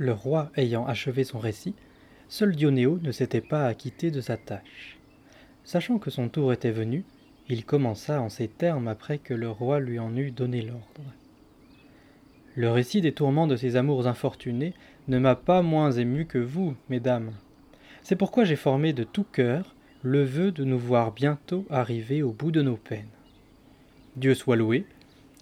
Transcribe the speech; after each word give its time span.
Le 0.00 0.14
roi 0.14 0.50
ayant 0.56 0.86
achevé 0.86 1.24
son 1.24 1.38
récit, 1.38 1.74
seul 2.30 2.56
Dionéo 2.56 2.98
ne 3.02 3.12
s'était 3.12 3.42
pas 3.42 3.66
acquitté 3.66 4.10
de 4.10 4.22
sa 4.22 4.38
tâche. 4.38 4.98
Sachant 5.62 5.98
que 5.98 6.08
son 6.08 6.30
tour 6.30 6.54
était 6.54 6.70
venu, 6.70 7.04
il 7.50 7.66
commença 7.66 8.22
en 8.22 8.30
ces 8.30 8.48
termes 8.48 8.88
après 8.88 9.18
que 9.18 9.34
le 9.34 9.50
roi 9.50 9.78
lui 9.78 9.98
en 9.98 10.16
eut 10.16 10.30
donné 10.30 10.62
l'ordre. 10.62 11.04
Le 12.56 12.70
récit 12.70 13.02
des 13.02 13.12
tourments 13.12 13.46
de 13.46 13.56
ses 13.56 13.76
amours 13.76 14.06
infortunés 14.06 14.72
ne 15.06 15.18
m'a 15.18 15.34
pas 15.34 15.60
moins 15.60 15.92
ému 15.92 16.24
que 16.24 16.38
vous, 16.38 16.74
mesdames. 16.88 17.32
C'est 18.02 18.16
pourquoi 18.16 18.44
j'ai 18.44 18.56
formé 18.56 18.94
de 18.94 19.04
tout 19.04 19.26
cœur 19.30 19.74
le 20.02 20.24
vœu 20.24 20.50
de 20.50 20.64
nous 20.64 20.78
voir 20.78 21.12
bientôt 21.12 21.66
arriver 21.68 22.22
au 22.22 22.32
bout 22.32 22.52
de 22.52 22.62
nos 22.62 22.78
peines. 22.78 23.04
Dieu 24.16 24.34
soit 24.34 24.56
loué, 24.56 24.86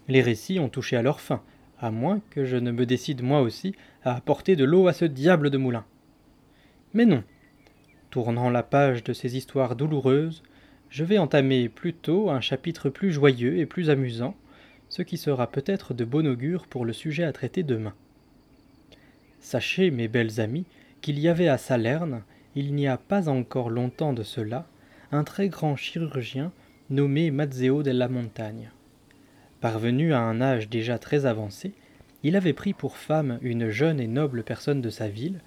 les 0.09 0.21
récits 0.21 0.59
ont 0.59 0.67
touché 0.67 0.97
à 0.97 1.01
leur 1.01 1.21
fin, 1.21 1.41
à 1.79 1.91
moins 1.91 2.21
que 2.29 2.45
je 2.45 2.57
ne 2.57 2.71
me 2.71 2.85
décide 2.85 3.21
moi 3.23 3.41
aussi 3.41 3.75
à 4.03 4.15
apporter 4.15 4.55
de 4.55 4.65
l'eau 4.65 4.87
à 4.87 4.93
ce 4.93 5.05
diable 5.05 5.49
de 5.49 5.57
moulin. 5.57 5.85
Mais 6.93 7.05
non. 7.05 7.23
Tournant 8.09 8.49
la 8.49 8.63
page 8.63 9.03
de 9.03 9.13
ces 9.13 9.37
histoires 9.37 9.75
douloureuses, 9.75 10.43
je 10.89 11.03
vais 11.03 11.19
entamer 11.19 11.69
plutôt 11.69 12.29
un 12.29 12.41
chapitre 12.41 12.89
plus 12.89 13.11
joyeux 13.11 13.57
et 13.59 13.65
plus 13.65 13.89
amusant, 13.89 14.35
ce 14.89 15.03
qui 15.03 15.17
sera 15.17 15.51
peut-être 15.51 15.93
de 15.93 16.05
bon 16.05 16.25
augure 16.25 16.65
pour 16.67 16.85
le 16.85 16.93
sujet 16.93 17.23
à 17.23 17.31
traiter 17.31 17.61
demain. 17.61 17.93
Sachez, 19.39 19.91
mes 19.91 20.07
belles 20.07 20.41
amies, 20.41 20.65
qu'il 21.01 21.19
y 21.19 21.27
avait 21.27 21.47
à 21.47 21.57
Salerne, 21.57 22.23
il 22.55 22.73
n'y 22.73 22.87
a 22.87 22.97
pas 22.97 23.29
encore 23.29 23.69
longtemps 23.69 24.13
de 24.13 24.23
cela, 24.23 24.67
un 25.11 25.23
très 25.23 25.47
grand 25.49 25.75
chirurgien 25.75 26.51
nommé 26.89 27.29
Mazzeo 27.29 27.83
della 27.83 28.07
Montagne. 28.07 28.71
Parvenu 29.61 30.13
à 30.13 30.21
un 30.21 30.39
âge 30.39 30.69
déjà 30.69 30.97
très 30.97 31.25
avancé, 31.25 31.73
il 32.23 32.35
avait 32.35 32.53
pris 32.53 32.73
pour 32.73 32.97
femme 32.97 33.39
une 33.41 33.69
jeune 33.69 33.99
et 33.99 34.07
noble 34.07 34.43
personne 34.43 34.81
de 34.81 34.89
sa 34.89 35.09
ville, 35.09 35.39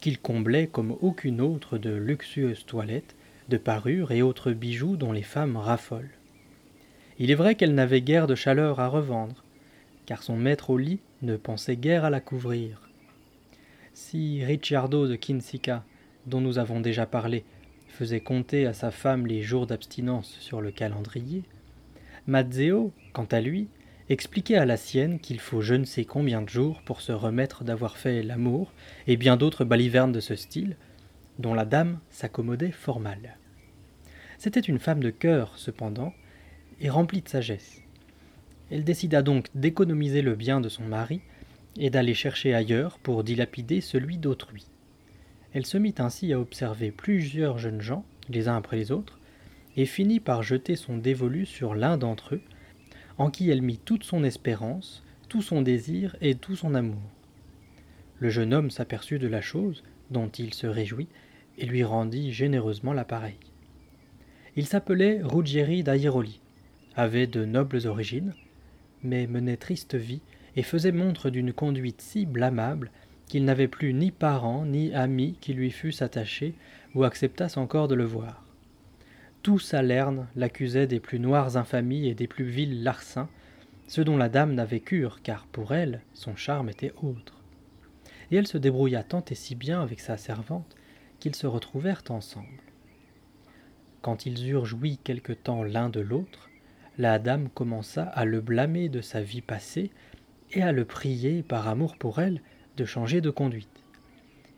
qu'il 0.00 0.18
comblait 0.18 0.66
comme 0.66 0.96
aucune 1.00 1.40
autre 1.40 1.78
de 1.78 1.90
luxueuses 1.90 2.64
toilettes, 2.66 3.16
de 3.48 3.56
parures 3.56 4.12
et 4.12 4.22
autres 4.22 4.52
bijoux 4.52 4.96
dont 4.96 5.12
les 5.12 5.22
femmes 5.22 5.56
raffolent. 5.56 6.10
Il 7.18 7.30
est 7.30 7.36
vrai 7.36 7.54
qu'elle 7.54 7.74
n'avait 7.74 8.02
guère 8.02 8.26
de 8.26 8.34
chaleur 8.34 8.78
à 8.78 8.88
revendre, 8.88 9.42
car 10.04 10.22
son 10.22 10.36
maître 10.36 10.70
au 10.70 10.78
lit 10.78 11.00
ne 11.22 11.36
pensait 11.36 11.76
guère 11.76 12.04
à 12.04 12.10
la 12.10 12.20
couvrir. 12.20 12.88
Si 13.94 14.44
Ricciardo 14.44 15.08
de 15.08 15.16
Kinsica, 15.16 15.82
dont 16.26 16.40
nous 16.40 16.58
avons 16.58 16.80
déjà 16.80 17.06
parlé, 17.06 17.44
faisait 17.88 18.20
compter 18.20 18.66
à 18.66 18.74
sa 18.74 18.90
femme 18.90 19.26
les 19.26 19.42
jours 19.42 19.66
d'abstinence 19.66 20.36
sur 20.40 20.60
le 20.60 20.70
calendrier, 20.70 21.42
Mazzeo, 22.26 22.92
quant 23.12 23.26
à 23.30 23.40
lui, 23.40 23.68
expliquait 24.08 24.56
à 24.56 24.66
la 24.66 24.76
sienne 24.76 25.20
qu'il 25.20 25.38
faut 25.38 25.60
je 25.60 25.74
ne 25.74 25.84
sais 25.84 26.04
combien 26.04 26.42
de 26.42 26.48
jours 26.48 26.82
pour 26.82 27.00
se 27.00 27.12
remettre 27.12 27.62
d'avoir 27.62 27.96
fait 27.96 28.22
l'amour 28.22 28.72
et 29.06 29.16
bien 29.16 29.36
d'autres 29.36 29.64
balivernes 29.64 30.12
de 30.12 30.20
ce 30.20 30.34
style, 30.34 30.76
dont 31.38 31.54
la 31.54 31.64
dame 31.64 32.00
s'accommodait 32.10 32.72
fort 32.72 33.00
mal. 33.00 33.36
C'était 34.38 34.60
une 34.60 34.78
femme 34.78 35.00
de 35.00 35.10
cœur, 35.10 35.52
cependant, 35.56 36.12
et 36.80 36.90
remplie 36.90 37.22
de 37.22 37.28
sagesse. 37.28 37.80
Elle 38.70 38.84
décida 38.84 39.22
donc 39.22 39.46
d'économiser 39.54 40.22
le 40.22 40.34
bien 40.34 40.60
de 40.60 40.68
son 40.68 40.84
mari 40.84 41.20
et 41.78 41.90
d'aller 41.90 42.14
chercher 42.14 42.54
ailleurs 42.54 42.98
pour 42.98 43.22
dilapider 43.22 43.80
celui 43.80 44.18
d'autrui. 44.18 44.66
Elle 45.52 45.66
se 45.66 45.78
mit 45.78 45.94
ainsi 45.98 46.32
à 46.32 46.40
observer 46.40 46.90
plusieurs 46.90 47.58
jeunes 47.58 47.80
gens, 47.80 48.04
les 48.28 48.48
uns 48.48 48.56
après 48.56 48.76
les 48.76 48.90
autres, 48.90 49.20
et 49.76 49.86
finit 49.86 50.20
par 50.20 50.42
jeter 50.42 50.76
son 50.76 50.96
dévolu 50.96 51.46
sur 51.46 51.74
l'un 51.74 51.98
d'entre 51.98 52.36
eux, 52.36 52.42
en 53.18 53.30
qui 53.30 53.50
elle 53.50 53.62
mit 53.62 53.78
toute 53.78 54.04
son 54.04 54.24
espérance, 54.24 55.04
tout 55.28 55.42
son 55.42 55.62
désir 55.62 56.16
et 56.20 56.34
tout 56.34 56.56
son 56.56 56.74
amour. 56.74 57.00
Le 58.18 58.30
jeune 58.30 58.54
homme 58.54 58.70
s'aperçut 58.70 59.18
de 59.18 59.28
la 59.28 59.40
chose, 59.40 59.82
dont 60.10 60.28
il 60.28 60.54
se 60.54 60.66
réjouit, 60.66 61.08
et 61.58 61.66
lui 61.66 61.84
rendit 61.84 62.32
généreusement 62.32 62.92
l'appareil. 62.92 63.38
Il 64.56 64.66
s'appelait 64.66 65.20
Ruggieri 65.22 65.82
d'Airoli, 65.82 66.40
avait 66.94 67.26
de 67.26 67.44
nobles 67.44 67.86
origines, 67.86 68.34
mais 69.02 69.26
menait 69.26 69.58
triste 69.58 69.94
vie 69.94 70.22
et 70.56 70.62
faisait 70.62 70.92
montre 70.92 71.28
d'une 71.28 71.52
conduite 71.52 72.00
si 72.00 72.24
blâmable 72.24 72.90
qu'il 73.26 73.44
n'avait 73.44 73.68
plus 73.68 73.92
ni 73.92 74.10
parents 74.10 74.64
ni 74.64 74.94
amis 74.94 75.36
qui 75.40 75.52
lui 75.52 75.70
fussent 75.70 76.02
attachés 76.02 76.54
ou 76.94 77.04
acceptassent 77.04 77.58
encore 77.58 77.88
de 77.88 77.94
le 77.94 78.04
voir. 78.04 78.45
Salerne 79.58 80.26
l'accusait 80.34 80.88
des 80.88 80.98
plus 80.98 81.20
noires 81.20 81.56
infamies 81.56 82.08
et 82.08 82.14
des 82.14 82.26
plus 82.26 82.44
vils 82.44 82.82
larcins, 82.82 83.28
ce 83.86 84.00
dont 84.00 84.16
la 84.16 84.28
dame 84.28 84.54
n'avait 84.54 84.80
cure, 84.80 85.22
car 85.22 85.46
pour 85.46 85.72
elle 85.72 86.00
son 86.14 86.34
charme 86.34 86.68
était 86.68 86.92
autre. 87.00 87.40
Et 88.30 88.36
elle 88.36 88.48
se 88.48 88.58
débrouilla 88.58 89.04
tant 89.04 89.24
et 89.30 89.36
si 89.36 89.54
bien 89.54 89.80
avec 89.80 90.00
sa 90.00 90.16
servante 90.16 90.74
qu'ils 91.20 91.36
se 91.36 91.46
retrouvèrent 91.46 92.02
ensemble. 92.08 92.60
Quand 94.02 94.26
ils 94.26 94.48
eurent 94.48 94.66
joui 94.66 94.98
quelque 94.98 95.32
temps 95.32 95.62
l'un 95.62 95.88
de 95.90 96.00
l'autre, 96.00 96.50
la 96.98 97.20
dame 97.20 97.48
commença 97.48 98.02
à 98.02 98.24
le 98.24 98.40
blâmer 98.40 98.88
de 98.88 99.00
sa 99.00 99.22
vie 99.22 99.42
passée 99.42 99.92
et 100.50 100.62
à 100.62 100.72
le 100.72 100.84
prier 100.84 101.44
par 101.44 101.68
amour 101.68 101.96
pour 101.96 102.18
elle 102.18 102.40
de 102.76 102.84
changer 102.84 103.20
de 103.20 103.30
conduite. 103.30 103.84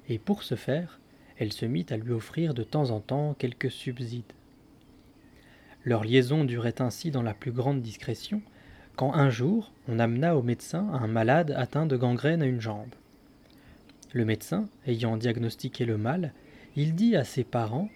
Et 0.09 0.19
pour 0.19 0.43
ce 0.43 0.55
faire, 0.55 0.99
elle 1.37 1.53
se 1.53 1.67
mit 1.67 1.87
à 1.91 1.99
lui 1.99 2.13
offrir 2.13 2.55
de 2.55 2.63
temps 2.63 2.91
en 2.91 3.01
temps 3.01 3.35
quelques 3.39 3.71
subsides. 3.71 4.33
Leur 5.89 6.05
liaison 6.05 6.45
durait 6.45 6.83
ainsi 6.83 7.11
dans 7.11 7.23
la 7.23 7.33
plus 7.33 7.51
grande 7.51 7.81
discrétion, 7.81 8.43
quand 8.95 9.15
un 9.15 9.31
jour 9.31 9.73
on 9.89 9.99
amena 9.99 10.37
au 10.37 10.43
médecin 10.43 10.87
un 10.93 11.07
malade 11.07 11.55
atteint 11.57 11.87
de 11.87 11.97
gangrène 11.97 12.43
à 12.43 12.47
une 12.47 12.61
jambe. 12.61 12.95
Le 14.13 14.27
médecin, 14.27 14.69
ayant 14.87 15.17
diagnostiqué 15.17 15.87
le 15.87 15.97
mal, 15.97 16.35
il 16.77 16.95
dit 16.95 17.17
à 17.17 17.25
ses 17.25 17.43
parents 17.43 17.89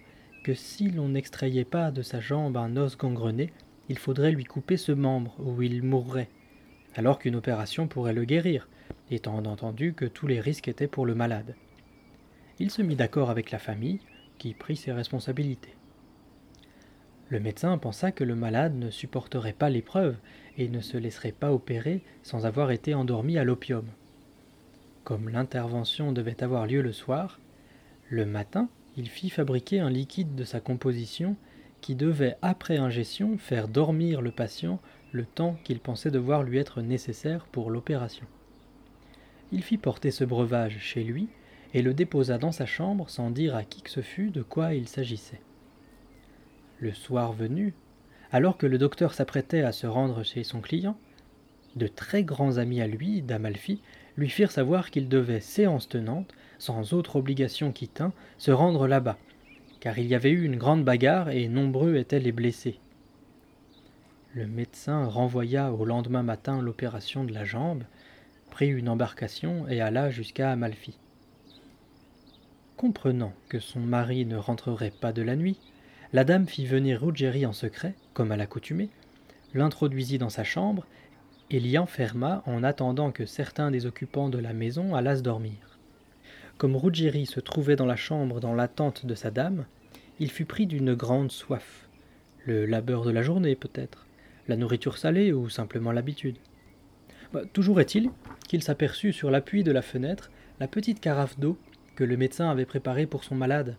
que 0.43 0.55
si 0.55 0.89
l'on 0.89 1.09
n'extrayait 1.09 1.65
pas 1.65 1.91
de 1.91 2.01
sa 2.01 2.19
jambe 2.19 2.57
un 2.57 2.77
os 2.77 2.97
gangrené, 2.97 3.53
il 3.89 3.99
faudrait 3.99 4.31
lui 4.31 4.45
couper 4.45 4.77
ce 4.77 4.91
membre 4.91 5.35
ou 5.37 5.61
il 5.61 5.83
mourrait, 5.83 6.29
alors 6.95 7.19
qu'une 7.19 7.35
opération 7.35 7.87
pourrait 7.87 8.13
le 8.13 8.25
guérir, 8.25 8.69
étant 9.11 9.37
entendu 9.37 9.93
que 9.93 10.05
tous 10.05 10.25
les 10.25 10.39
risques 10.39 10.67
étaient 10.67 10.87
pour 10.87 11.05
le 11.05 11.13
malade. 11.13 11.53
Il 12.57 12.71
se 12.71 12.81
mit 12.81 12.95
d'accord 12.95 13.29
avec 13.29 13.51
la 13.51 13.59
famille, 13.59 13.99
qui 14.39 14.55
prit 14.55 14.77
ses 14.77 14.93
responsabilités. 14.93 15.75
Le 17.29 17.39
médecin 17.39 17.77
pensa 17.77 18.11
que 18.11 18.23
le 18.23 18.35
malade 18.35 18.75
ne 18.75 18.89
supporterait 18.89 19.53
pas 19.53 19.69
l'épreuve 19.69 20.17
et 20.57 20.67
ne 20.67 20.81
se 20.81 20.97
laisserait 20.97 21.31
pas 21.31 21.51
opérer 21.51 22.01
sans 22.21 22.45
avoir 22.45 22.71
été 22.71 22.93
endormi 22.93 23.37
à 23.37 23.43
l'opium. 23.43 23.85
Comme 25.03 25.29
l'intervention 25.29 26.11
devait 26.11 26.43
avoir 26.43 26.67
lieu 26.67 26.81
le 26.81 26.93
soir, 26.93 27.39
le 28.09 28.25
matin, 28.25 28.69
il 28.95 29.09
fit 29.09 29.29
fabriquer 29.29 29.79
un 29.79 29.89
liquide 29.89 30.35
de 30.35 30.43
sa 30.43 30.59
composition 30.59 31.35
qui 31.81 31.95
devait, 31.95 32.37
après 32.41 32.77
ingestion, 32.77 33.37
faire 33.37 33.67
dormir 33.67 34.21
le 34.21 34.31
patient 34.31 34.79
le 35.11 35.25
temps 35.25 35.57
qu'il 35.63 35.79
pensait 35.79 36.11
devoir 36.11 36.43
lui 36.43 36.57
être 36.57 36.81
nécessaire 36.81 37.45
pour 37.45 37.69
l'opération. 37.69 38.25
Il 39.51 39.63
fit 39.63 39.77
porter 39.77 40.11
ce 40.11 40.23
breuvage 40.23 40.79
chez 40.79 41.03
lui 41.03 41.27
et 41.73 41.81
le 41.81 41.93
déposa 41.93 42.37
dans 42.37 42.51
sa 42.51 42.65
chambre 42.65 43.09
sans 43.09 43.29
dire 43.29 43.55
à 43.55 43.63
qui 43.63 43.81
que 43.81 43.89
ce 43.89 44.01
fût 44.01 44.29
de 44.29 44.41
quoi 44.41 44.73
il 44.73 44.87
s'agissait. 44.87 45.41
Le 46.83 46.91
soir 46.91 47.31
venu, 47.31 47.73
alors 48.33 48.57
que 48.57 48.65
le 48.65 48.77
docteur 48.77 49.13
s'apprêtait 49.13 49.61
à 49.61 49.71
se 49.71 49.87
rendre 49.87 50.21
chez 50.23 50.43
son 50.43 50.59
client, 50.59 50.97
de 51.77 51.87
très 51.87 52.25
grands 52.25 52.57
amis 52.57 52.81
à 52.81 52.87
lui, 52.87 53.21
d'Amalfi, 53.21 53.81
lui 54.17 54.27
firent 54.27 54.51
savoir 54.51 54.91
qu'il 54.91 55.07
devait, 55.07 55.39
séance 55.39 55.87
tenante, 55.87 56.33
sans 56.57 56.91
autre 56.91 57.15
obligation 57.15 57.71
qui 57.71 57.87
tint, 57.87 58.11
se 58.37 58.51
rendre 58.51 58.85
là-bas, 58.85 59.17
car 59.79 59.97
il 59.97 60.07
y 60.07 60.13
avait 60.13 60.31
eu 60.31 60.43
une 60.43 60.57
grande 60.57 60.83
bagarre 60.83 61.29
et 61.29 61.47
nombreux 61.47 61.95
étaient 61.95 62.19
les 62.19 62.33
blessés. 62.33 62.81
Le 64.33 64.45
médecin 64.45 65.05
renvoya 65.05 65.71
au 65.71 65.85
lendemain 65.85 66.21
matin 66.21 66.61
l'opération 66.61 67.23
de 67.23 67.31
la 67.31 67.45
jambe, 67.45 67.85
prit 68.51 68.67
une 68.67 68.89
embarcation 68.89 69.69
et 69.69 69.79
alla 69.79 70.09
jusqu'à 70.09 70.51
Amalfi. 70.51 70.97
Comprenant 72.75 73.31
que 73.47 73.61
son 73.61 73.79
mari 73.79 74.25
ne 74.25 74.35
rentrerait 74.35 74.91
pas 74.91 75.13
de 75.13 75.21
la 75.21 75.37
nuit, 75.37 75.57
la 76.13 76.23
dame 76.23 76.47
fit 76.47 76.67
venir 76.67 77.01
Ruggieri 77.01 77.45
en 77.47 77.53
secret, 77.53 77.95
comme 78.13 78.31
à 78.31 78.37
l'accoutumée, 78.37 78.89
l'introduisit 79.55 80.19
dans 80.19 80.29
sa 80.29 80.43
chambre 80.43 80.85
et 81.49 81.59
l'y 81.59 81.75
enferma 81.79 82.43
en 82.45 82.63
attendant 82.63 83.11
que 83.11 83.25
certains 83.25 83.71
des 83.71 83.87
occupants 83.87 84.29
de 84.29 84.37
la 84.37 84.53
maison 84.53 84.93
allassent 84.93 85.23
dormir. 85.23 85.79
Comme 86.59 86.75
Ruggieri 86.75 87.25
se 87.25 87.39
trouvait 87.39 87.75
dans 87.75 87.87
la 87.87 87.95
chambre 87.95 88.39
dans 88.39 88.53
l'attente 88.53 89.07
de 89.07 89.15
sa 89.15 89.31
dame, 89.31 89.65
il 90.19 90.29
fut 90.29 90.45
pris 90.45 90.67
d'une 90.67 90.93
grande 90.93 91.31
soif. 91.31 91.89
Le 92.45 92.67
labeur 92.67 93.03
de 93.03 93.11
la 93.11 93.23
journée, 93.23 93.55
peut-être, 93.55 94.05
la 94.47 94.55
nourriture 94.55 94.99
salée 94.99 95.33
ou 95.33 95.49
simplement 95.49 95.91
l'habitude. 95.91 96.37
Bah, 97.33 97.41
toujours 97.53 97.81
est-il 97.81 98.11
qu'il 98.47 98.61
s'aperçut 98.61 99.13
sur 99.13 99.31
l'appui 99.31 99.63
de 99.63 99.71
la 99.71 99.81
fenêtre 99.81 100.29
la 100.59 100.67
petite 100.67 100.99
carafe 100.99 101.39
d'eau 101.39 101.57
que 101.95 102.03
le 102.03 102.17
médecin 102.17 102.51
avait 102.51 102.65
préparée 102.65 103.07
pour 103.07 103.23
son 103.23 103.33
malade, 103.33 103.77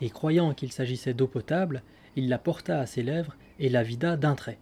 et 0.00 0.10
croyant 0.10 0.54
qu'il 0.54 0.72
s'agissait 0.72 1.14
d'eau 1.14 1.26
potable, 1.26 1.82
il 2.16 2.28
la 2.28 2.38
porta 2.38 2.80
à 2.80 2.86
ses 2.86 3.02
lèvres 3.02 3.36
et 3.58 3.68
la 3.68 3.82
vida 3.82 4.16
d'un 4.16 4.34
trait. 4.34 4.58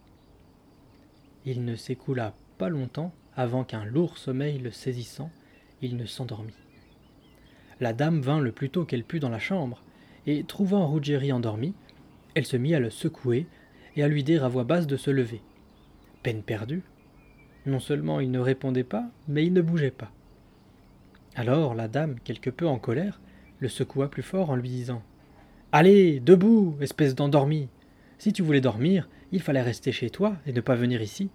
Il 1.44 1.64
ne 1.64 1.76
s'écoula 1.76 2.34
pas 2.58 2.68
longtemps 2.68 3.12
avant 3.34 3.64
qu'un 3.64 3.84
lourd 3.84 4.18
sommeil 4.18 4.58
le 4.58 4.70
saisissant, 4.70 5.30
il 5.82 5.96
ne 5.96 6.06
s'endormit. 6.06 6.54
la 7.80 7.92
dame 7.92 8.20
vint 8.20 8.40
le 8.40 8.52
plus 8.52 8.70
tôt 8.70 8.84
qu'elle 8.84 9.04
put 9.04 9.20
dans 9.20 9.28
la 9.28 9.38
chambre, 9.38 9.82
et 10.26 10.42
trouvant 10.44 10.88
Ruggieri 10.88 11.30
endormi, 11.32 11.74
elle 12.34 12.46
se 12.46 12.56
mit 12.56 12.74
à 12.74 12.80
le 12.80 12.90
secouer 12.90 13.46
et 13.94 14.02
à 14.02 14.08
lui 14.08 14.24
dire 14.24 14.44
à 14.44 14.48
voix 14.48 14.64
basse 14.64 14.86
de 14.86 14.96
se 14.96 15.10
lever. 15.10 15.42
Peine 16.22 16.42
perdue. 16.42 16.82
Non 17.64 17.80
seulement 17.80 18.20
il 18.20 18.30
ne 18.30 18.38
répondait 18.38 18.84
pas, 18.84 19.08
mais 19.28 19.46
il 19.46 19.52
ne 19.52 19.62
bougeait 19.62 19.90
pas. 19.90 20.10
Alors 21.34 21.74
la 21.74 21.88
dame, 21.88 22.18
quelque 22.20 22.50
peu 22.50 22.66
en 22.66 22.78
colère, 22.78 23.20
le 23.60 23.68
secoua 23.68 24.10
plus 24.10 24.22
fort 24.22 24.50
en 24.50 24.56
lui 24.56 24.68
disant 24.68 25.02
Allez, 25.78 26.20
debout, 26.20 26.74
espèce 26.80 27.14
d'endormi 27.14 27.68
Si 28.16 28.32
tu 28.32 28.40
voulais 28.40 28.62
dormir, 28.62 29.10
il 29.30 29.42
fallait 29.42 29.60
rester 29.60 29.92
chez 29.92 30.08
toi 30.08 30.38
et 30.46 30.54
ne 30.54 30.62
pas 30.62 30.74
venir 30.74 31.02
ici. 31.02 31.28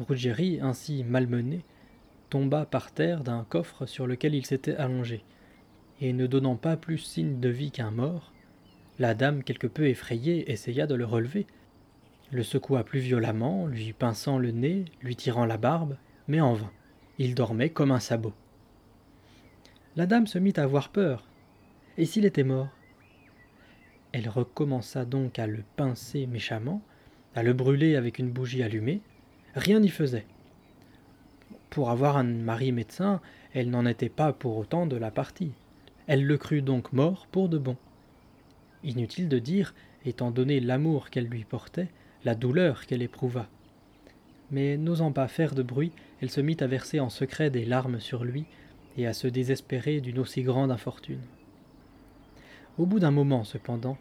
Ruggieri, 0.00 0.58
ainsi 0.60 1.04
malmené, 1.04 1.62
tomba 2.30 2.66
par 2.66 2.90
terre 2.90 3.22
d'un 3.22 3.44
coffre 3.48 3.86
sur 3.86 4.08
lequel 4.08 4.34
il 4.34 4.44
s'était 4.44 4.74
allongé, 4.74 5.22
et 6.00 6.12
ne 6.12 6.26
donnant 6.26 6.56
pas 6.56 6.76
plus 6.76 6.98
signe 6.98 7.38
de 7.38 7.48
vie 7.48 7.70
qu'un 7.70 7.92
mort, 7.92 8.32
la 8.98 9.14
dame, 9.14 9.44
quelque 9.44 9.68
peu 9.68 9.86
effrayée, 9.86 10.50
essaya 10.50 10.88
de 10.88 10.96
le 10.96 11.04
relever, 11.04 11.46
le 12.32 12.42
secoua 12.42 12.82
plus 12.82 12.98
violemment, 12.98 13.68
lui 13.68 13.92
pinçant 13.92 14.36
le 14.36 14.50
nez, 14.50 14.86
lui 15.00 15.14
tirant 15.14 15.46
la 15.46 15.58
barbe, 15.58 15.96
mais 16.26 16.40
en 16.40 16.54
vain. 16.54 16.72
Il 17.18 17.36
dormait 17.36 17.70
comme 17.70 17.92
un 17.92 18.00
sabot. 18.00 18.34
La 19.94 20.06
dame 20.06 20.26
se 20.26 20.40
mit 20.40 20.54
à 20.56 20.64
avoir 20.64 20.88
peur. 20.88 21.24
Et 21.96 22.06
s'il 22.06 22.24
était 22.24 22.42
mort? 22.42 22.68
Elle 24.10 24.28
recommença 24.28 25.04
donc 25.04 25.38
à 25.38 25.46
le 25.46 25.62
pincer 25.76 26.26
méchamment, 26.26 26.82
à 27.36 27.42
le 27.42 27.52
brûler 27.52 27.94
avec 27.94 28.18
une 28.18 28.30
bougie 28.30 28.62
allumée. 28.62 29.00
Rien 29.54 29.78
n'y 29.78 29.88
faisait. 29.88 30.26
Pour 31.70 31.90
avoir 31.90 32.16
un 32.16 32.24
mari 32.24 32.72
médecin, 32.72 33.20
elle 33.52 33.70
n'en 33.70 33.86
était 33.86 34.08
pas 34.08 34.32
pour 34.32 34.56
autant 34.56 34.86
de 34.86 34.96
la 34.96 35.12
partie. 35.12 35.52
Elle 36.06 36.26
le 36.26 36.36
crut 36.36 36.64
donc 36.64 36.92
mort 36.92 37.28
pour 37.30 37.48
de 37.48 37.58
bon. 37.58 37.76
Inutile 38.82 39.28
de 39.28 39.38
dire, 39.38 39.74
étant 40.04 40.32
donné 40.32 40.58
l'amour 40.60 41.10
qu'elle 41.10 41.26
lui 41.26 41.44
portait, 41.44 41.88
la 42.24 42.34
douleur 42.34 42.86
qu'elle 42.86 43.02
éprouva. 43.02 43.48
Mais 44.50 44.76
n'osant 44.76 45.12
pas 45.12 45.28
faire 45.28 45.54
de 45.54 45.62
bruit, 45.62 45.92
elle 46.20 46.30
se 46.30 46.40
mit 46.40 46.56
à 46.60 46.66
verser 46.66 46.98
en 46.98 47.08
secret 47.08 47.50
des 47.50 47.64
larmes 47.64 48.00
sur 48.00 48.24
lui 48.24 48.46
et 48.96 49.06
à 49.06 49.12
se 49.12 49.28
désespérer 49.28 50.00
d'une 50.00 50.18
aussi 50.18 50.42
grande 50.42 50.70
infortune. 50.70 51.22
Au 52.76 52.86
bout 52.86 52.98
d'un 52.98 53.12
moment, 53.12 53.44
cependant, 53.44 53.96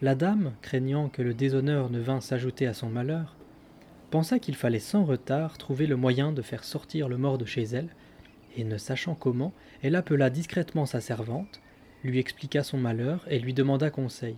la 0.00 0.14
dame, 0.14 0.52
craignant 0.62 1.10
que 1.10 1.20
le 1.20 1.34
déshonneur 1.34 1.90
ne 1.90 2.00
vînt 2.00 2.22
s'ajouter 2.22 2.66
à 2.66 2.72
son 2.72 2.88
malheur, 2.88 3.36
pensa 4.10 4.38
qu'il 4.38 4.54
fallait 4.54 4.78
sans 4.78 5.04
retard 5.04 5.58
trouver 5.58 5.86
le 5.86 5.96
moyen 5.96 6.32
de 6.32 6.40
faire 6.40 6.64
sortir 6.64 7.10
le 7.10 7.18
mort 7.18 7.36
de 7.36 7.44
chez 7.44 7.64
elle, 7.64 7.90
et 8.56 8.64
ne 8.64 8.78
sachant 8.78 9.14
comment, 9.14 9.52
elle 9.82 9.96
appela 9.96 10.30
discrètement 10.30 10.86
sa 10.86 11.02
servante, 11.02 11.60
lui 12.04 12.18
expliqua 12.18 12.62
son 12.62 12.78
malheur 12.78 13.26
et 13.28 13.38
lui 13.38 13.52
demanda 13.52 13.90
conseil. 13.90 14.36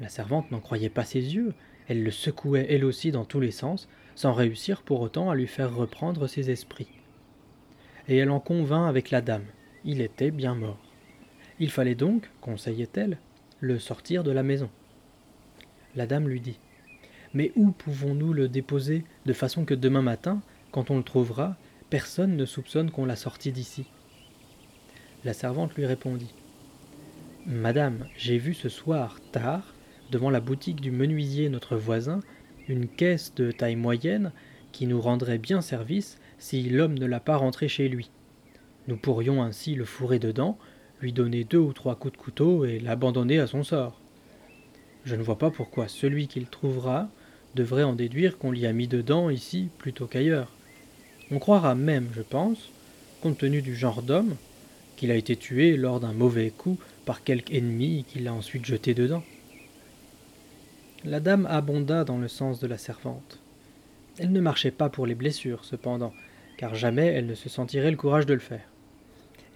La 0.00 0.08
servante 0.08 0.50
n'en 0.50 0.60
croyait 0.60 0.88
pas 0.88 1.04
ses 1.04 1.34
yeux, 1.34 1.52
elle 1.86 2.02
le 2.02 2.10
secouait 2.10 2.66
elle 2.70 2.86
aussi 2.86 3.12
dans 3.12 3.26
tous 3.26 3.40
les 3.40 3.50
sens, 3.50 3.90
sans 4.14 4.32
réussir 4.32 4.82
pour 4.82 5.02
autant 5.02 5.28
à 5.28 5.34
lui 5.34 5.46
faire 5.46 5.74
reprendre 5.74 6.26
ses 6.26 6.50
esprits. 6.50 6.88
Et 8.08 8.16
elle 8.16 8.30
en 8.30 8.40
convint 8.40 8.86
avec 8.86 9.10
la 9.10 9.20
dame. 9.20 9.44
Il 9.84 10.00
était 10.00 10.30
bien 10.30 10.54
mort. 10.54 10.87
Il 11.60 11.70
fallait 11.70 11.94
donc, 11.94 12.30
conseillait-elle, 12.40 13.18
le 13.60 13.78
sortir 13.78 14.22
de 14.22 14.30
la 14.30 14.42
maison. 14.42 14.70
La 15.96 16.06
dame 16.06 16.28
lui 16.28 16.40
dit 16.40 16.58
Mais 17.34 17.52
où 17.56 17.72
pouvons-nous 17.72 18.32
le 18.32 18.48
déposer 18.48 19.04
de 19.26 19.32
façon 19.32 19.64
que 19.64 19.74
demain 19.74 20.02
matin, 20.02 20.40
quand 20.70 20.90
on 20.90 20.98
le 20.98 21.02
trouvera, 21.02 21.56
personne 21.90 22.36
ne 22.36 22.44
soupçonne 22.44 22.90
qu'on 22.90 23.06
l'a 23.06 23.16
sorti 23.16 23.50
d'ici? 23.50 23.86
La 25.24 25.32
servante 25.32 25.74
lui 25.74 25.86
répondit 25.86 26.32
Madame, 27.46 28.06
j'ai 28.16 28.38
vu 28.38 28.54
ce 28.54 28.68
soir, 28.68 29.18
tard, 29.32 29.74
devant 30.10 30.30
la 30.30 30.40
boutique 30.40 30.80
du 30.80 30.90
menuisier 30.90 31.48
notre 31.48 31.76
voisin, 31.76 32.20
une 32.68 32.86
caisse 32.86 33.34
de 33.34 33.50
taille 33.50 33.76
moyenne 33.76 34.32
qui 34.70 34.86
nous 34.86 35.00
rendrait 35.00 35.38
bien 35.38 35.60
service 35.60 36.18
si 36.38 36.62
l'homme 36.62 36.98
ne 36.98 37.06
l'a 37.06 37.20
pas 37.20 37.36
rentré 37.36 37.66
chez 37.68 37.88
lui. 37.88 38.10
Nous 38.86 38.96
pourrions 38.96 39.42
ainsi 39.42 39.74
le 39.74 39.84
fourrer 39.84 40.18
dedans, 40.18 40.58
lui 41.00 41.12
donner 41.12 41.44
deux 41.44 41.58
ou 41.58 41.72
trois 41.72 41.94
coups 41.94 42.12
de 42.12 42.18
couteau 42.18 42.64
et 42.64 42.78
l'abandonner 42.78 43.38
à 43.38 43.46
son 43.46 43.62
sort. 43.62 44.00
Je 45.04 45.14
ne 45.14 45.22
vois 45.22 45.38
pas 45.38 45.50
pourquoi 45.50 45.88
celui 45.88 46.28
qu'il 46.28 46.46
trouvera 46.46 47.08
devrait 47.54 47.82
en 47.82 47.94
déduire 47.94 48.38
qu'on 48.38 48.52
l'y 48.52 48.66
a 48.66 48.72
mis 48.72 48.88
dedans 48.88 49.30
ici 49.30 49.68
plutôt 49.78 50.06
qu'ailleurs. 50.06 50.52
On 51.30 51.38
croira 51.38 51.74
même, 51.74 52.08
je 52.14 52.22
pense, 52.22 52.70
compte 53.22 53.38
tenu 53.38 53.62
du 53.62 53.76
genre 53.76 54.02
d'homme, 54.02 54.36
qu'il 54.96 55.10
a 55.10 55.16
été 55.16 55.36
tué 55.36 55.76
lors 55.76 56.00
d'un 56.00 56.12
mauvais 56.12 56.50
coup 56.50 56.78
par 57.04 57.22
quelque 57.22 57.52
ennemi 57.52 58.04
qui 58.08 58.18
l'a 58.18 58.32
ensuite 58.32 58.64
jeté 58.64 58.94
dedans. 58.94 59.22
La 61.04 61.20
dame 61.20 61.46
abonda 61.46 62.04
dans 62.04 62.18
le 62.18 62.28
sens 62.28 62.58
de 62.60 62.66
la 62.66 62.78
servante. 62.78 63.38
Elle 64.18 64.32
ne 64.32 64.40
marchait 64.40 64.72
pas 64.72 64.88
pour 64.88 65.06
les 65.06 65.14
blessures, 65.14 65.64
cependant, 65.64 66.12
car 66.56 66.74
jamais 66.74 67.06
elle 67.06 67.26
ne 67.26 67.36
se 67.36 67.48
sentirait 67.48 67.92
le 67.92 67.96
courage 67.96 68.26
de 68.26 68.34
le 68.34 68.40
faire. 68.40 68.66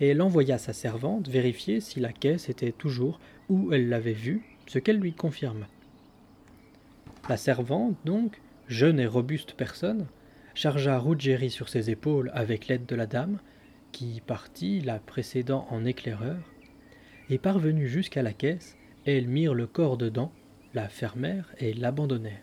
Et 0.02 0.08
elle 0.08 0.20
envoya 0.20 0.58
sa 0.58 0.72
servante 0.72 1.28
vérifier 1.28 1.78
si 1.78 2.00
la 2.00 2.12
caisse 2.12 2.48
était 2.48 2.72
toujours 2.72 3.20
où 3.48 3.72
elle 3.72 3.88
l'avait 3.88 4.12
vue, 4.12 4.42
ce 4.66 4.80
qu'elle 4.80 4.98
lui 4.98 5.12
confirma. 5.12 5.68
La 7.28 7.36
servante, 7.36 7.94
donc, 8.04 8.40
jeune 8.66 8.98
et 8.98 9.06
robuste 9.06 9.52
personne, 9.52 10.08
chargea 10.54 10.98
Ruggieri 10.98 11.50
sur 11.50 11.68
ses 11.68 11.88
épaules 11.88 12.32
avec 12.34 12.66
l'aide 12.66 12.84
de 12.84 12.96
la 12.96 13.06
dame, 13.06 13.38
qui 13.92 14.20
partit, 14.26 14.80
la 14.80 14.98
précédant 14.98 15.68
en 15.70 15.84
éclaireur, 15.84 16.50
et 17.30 17.38
parvenue 17.38 17.86
jusqu'à 17.86 18.22
la 18.22 18.32
caisse, 18.32 18.76
elles 19.06 19.28
mirent 19.28 19.54
le 19.54 19.68
corps 19.68 19.98
dedans, 19.98 20.32
la 20.74 20.88
fermèrent 20.88 21.54
et 21.60 21.74
l'abandonnèrent. 21.74 22.42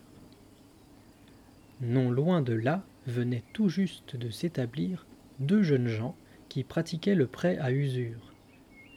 Non 1.81 2.09
loin 2.09 2.41
de 2.41 2.53
là 2.53 2.85
venaient 3.05 3.43
tout 3.51 3.67
juste 3.67 4.15
de 4.15 4.29
s'établir 4.29 5.05
deux 5.39 5.61
jeunes 5.61 5.89
gens 5.89 6.15
qui 6.49 6.63
pratiquaient 6.63 7.15
le 7.15 7.27
prêt 7.27 7.57
à 7.59 7.71
usure, 7.71 8.33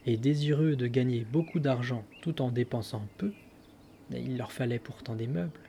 et 0.07 0.17
désireux 0.17 0.75
de 0.75 0.87
gagner 0.87 1.25
beaucoup 1.31 1.61
d'argent 1.61 2.05
tout 2.23 2.43
en 2.43 2.51
dépensant 2.51 3.07
peu, 3.19 3.33
il 4.11 4.37
leur 4.37 4.53
fallait 4.53 4.79
pourtant 4.79 5.15
des 5.15 5.27
meubles, 5.27 5.61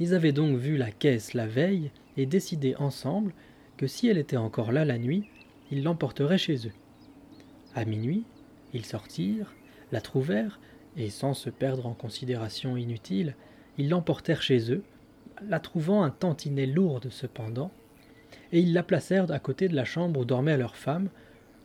ils 0.00 0.14
avaient 0.14 0.32
donc 0.32 0.56
vu 0.56 0.76
la 0.76 0.90
caisse 0.90 1.34
la 1.34 1.46
veille 1.46 1.90
et 2.16 2.26
décidé 2.26 2.74
ensemble 2.76 3.32
que 3.76 3.86
si 3.86 4.08
elle 4.08 4.18
était 4.18 4.36
encore 4.36 4.72
là 4.72 4.84
la 4.84 4.98
nuit, 4.98 5.28
ils 5.70 5.82
l'emporteraient 5.82 6.38
chez 6.38 6.66
eux. 6.66 6.72
À 7.74 7.84
minuit, 7.84 8.24
ils 8.72 8.84
sortirent, 8.84 9.54
la 9.92 10.00
trouvèrent 10.00 10.60
et 10.96 11.10
sans 11.10 11.34
se 11.34 11.50
perdre 11.50 11.86
en 11.86 11.94
considérations 11.94 12.76
inutiles, 12.76 13.36
ils 13.78 13.88
l'emportèrent 13.88 14.42
chez 14.42 14.72
eux, 14.72 14.82
la 15.42 15.58
trouvant 15.58 16.02
un 16.02 16.10
tantinet 16.10 16.66
lourde 16.66 17.08
cependant, 17.10 17.72
et 18.52 18.60
ils 18.60 18.72
la 18.72 18.82
placèrent 18.82 19.30
à 19.30 19.38
côté 19.38 19.68
de 19.68 19.76
la 19.76 19.84
chambre 19.84 20.20
où 20.20 20.24
dormait 20.24 20.56
leur 20.56 20.76
femme, 20.76 21.08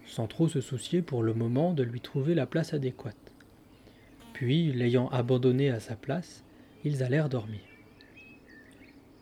sans 0.06 0.28
trop 0.28 0.48
se 0.48 0.62
soucier 0.62 1.02
pour 1.02 1.24
le 1.24 1.34
moment 1.34 1.74
de 1.74 1.84
lui 1.84 2.02
trouver 2.02 2.36
la 2.36 2.46
place 2.46 2.74
adéquate. 2.74 3.34
Puis, 4.34 4.72
l'ayant 4.72 5.10
abandonnée 5.10 5.70
à 5.70 5.80
sa 5.80 5.96
place, 5.96 6.44
ils 6.84 7.04
allèrent 7.04 7.30
dormir. 7.30 7.62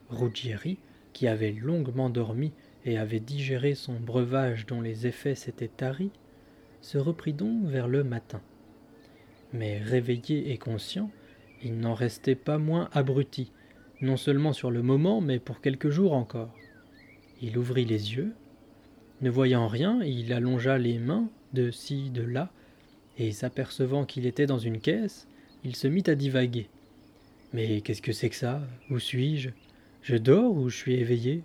Ruggieri, 0.09 0.77
qui 1.13 1.27
avait 1.27 1.51
longuement 1.51 2.09
dormi 2.09 2.53
et 2.85 2.97
avait 2.97 3.19
digéré 3.19 3.75
son 3.75 3.99
breuvage 3.99 4.65
dont 4.65 4.81
les 4.81 5.07
effets 5.07 5.35
s'étaient 5.35 5.67
taris, 5.67 6.11
se 6.81 6.97
reprit 6.97 7.33
donc 7.33 7.65
vers 7.65 7.87
le 7.87 8.03
matin 8.03 8.41
mais 9.53 9.79
réveillé 9.79 10.51
et 10.51 10.57
conscient, 10.57 11.09
il 11.63 11.79
n'en 11.79 11.93
restait 11.93 12.35
pas 12.35 12.57
moins 12.57 12.89
abruti, 12.93 13.51
non 14.01 14.17
seulement 14.17 14.53
sur 14.53 14.71
le 14.71 14.81
moment, 14.81 15.21
mais 15.21 15.39
pour 15.39 15.61
quelques 15.61 15.89
jours 15.89 16.13
encore. 16.13 16.53
Il 17.41 17.57
ouvrit 17.57 17.85
les 17.85 18.15
yeux, 18.15 18.33
ne 19.21 19.29
voyant 19.29 19.67
rien, 19.67 20.01
il 20.03 20.33
allongea 20.33 20.77
les 20.77 20.97
mains 20.97 21.29
de 21.53 21.71
ci, 21.71 22.09
de 22.09 22.23
là, 22.23 22.51
et 23.17 23.31
s'apercevant 23.31 24.05
qu'il 24.05 24.25
était 24.25 24.45
dans 24.45 24.59
une 24.59 24.79
caisse, 24.79 25.27
il 25.63 25.75
se 25.75 25.87
mit 25.87 26.03
à 26.07 26.15
divaguer. 26.15 26.67
Mais 27.53 27.81
qu'est-ce 27.81 28.01
que 28.01 28.11
c'est 28.11 28.29
que 28.29 28.35
ça? 28.35 28.61
Où 28.89 28.99
suis-je? 28.99 29.49
Je 30.01 30.15
dors 30.15 30.55
ou 30.55 30.69
je 30.69 30.77
suis 30.77 30.95
éveillé? 30.95 31.43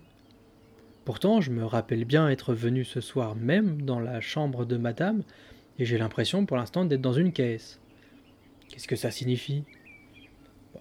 Pourtant, 1.05 1.41
je 1.41 1.51
me 1.51 1.65
rappelle 1.65 2.05
bien 2.05 2.29
être 2.29 2.53
venu 2.53 2.85
ce 2.85 3.01
soir 3.01 3.35
même 3.35 3.81
dans 3.81 3.99
la 3.99 4.21
chambre 4.21 4.65
de 4.65 4.77
madame, 4.77 5.23
et 5.79 5.85
j'ai 5.85 5.97
l'impression 5.97 6.45
pour 6.45 6.57
l'instant 6.57 6.85
d'être 6.85 7.01
dans 7.01 7.13
une 7.13 7.33
caisse. 7.33 7.79
Qu'est-ce 8.69 8.87
que 8.87 8.95
ça 8.95 9.11
signifie? 9.11 9.63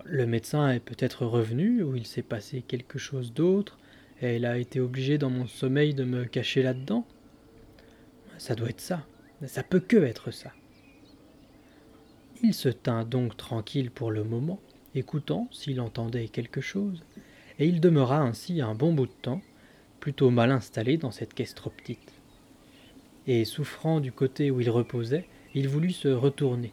Le 0.04 0.26
médecin 0.26 0.71
est 0.71 0.81
peut-être 0.81 1.26
revenu, 1.26 1.83
ou 1.83 1.97
il 1.97 2.07
s'est 2.07 2.23
passé 2.23 2.62
quelque 2.62 2.99
chose 2.99 3.33
d'autre, 3.33 3.78
il 4.22 4.46
a 4.46 4.56
été 4.58 4.78
obligé 4.80 5.18
dans 5.18 5.30
mon 5.30 5.46
sommeil 5.46 5.94
de 5.94 6.04
me 6.04 6.24
cacher 6.24 6.62
là-dedans. 6.62 7.04
Ça 8.38 8.54
doit 8.54 8.70
être 8.70 8.80
ça. 8.80 9.04
Ça 9.46 9.64
peut 9.64 9.80
que 9.80 9.96
être 9.96 10.30
ça. 10.30 10.52
Il 12.44 12.54
se 12.54 12.68
tint 12.68 13.04
donc 13.04 13.36
tranquille 13.36 13.90
pour 13.90 14.10
le 14.10 14.24
moment, 14.24 14.60
écoutant 14.94 15.48
s'il 15.50 15.80
entendait 15.80 16.28
quelque 16.28 16.60
chose, 16.60 17.02
et 17.58 17.66
il 17.66 17.80
demeura 17.80 18.18
ainsi 18.20 18.60
un 18.60 18.74
bon 18.74 18.92
bout 18.92 19.06
de 19.06 19.12
temps, 19.12 19.42
plutôt 20.00 20.30
mal 20.30 20.50
installé 20.50 20.96
dans 20.96 21.10
cette 21.10 21.34
caisse 21.34 21.54
trop 21.54 21.70
petite. 21.70 22.12
et 23.26 23.44
souffrant 23.44 24.00
du 24.00 24.12
côté 24.12 24.50
où 24.50 24.60
il 24.60 24.70
reposait, 24.70 25.26
il 25.54 25.68
voulut 25.68 25.92
se 25.92 26.08
retourner. 26.08 26.72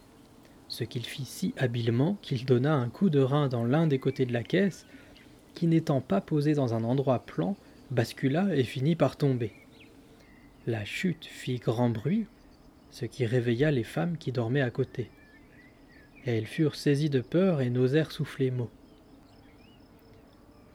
Ce 0.67 0.83
qu'il 0.83 1.05
fit 1.05 1.25
si 1.25 1.53
habilement 1.57 2.17
qu'il 2.21 2.45
donna 2.45 2.75
un 2.75 2.89
coup 2.89 3.09
de 3.09 3.19
rein 3.19 3.47
dans 3.47 3.65
l'un 3.65 3.87
des 3.87 3.99
côtés 3.99 4.25
de 4.25 4.33
la 4.33 4.43
caisse, 4.43 4.85
n'étant 5.67 6.01
pas 6.01 6.21
posé 6.21 6.53
dans 6.53 6.73
un 6.73 6.83
endroit 6.83 7.25
plan, 7.25 7.55
bascula 7.91 8.55
et 8.55 8.63
finit 8.63 8.95
par 8.95 9.17
tomber. 9.17 9.51
La 10.67 10.85
chute 10.85 11.25
fit 11.25 11.57
grand 11.57 11.89
bruit, 11.89 12.25
ce 12.91 13.05
qui 13.05 13.25
réveilla 13.25 13.71
les 13.71 13.83
femmes 13.83 14.17
qui 14.17 14.31
dormaient 14.31 14.61
à 14.61 14.69
côté. 14.69 15.09
Elles 16.25 16.45
furent 16.45 16.75
saisies 16.75 17.09
de 17.09 17.21
peur 17.21 17.61
et 17.61 17.69
n'osèrent 17.69 18.11
souffler 18.11 18.51
mot. 18.51 18.69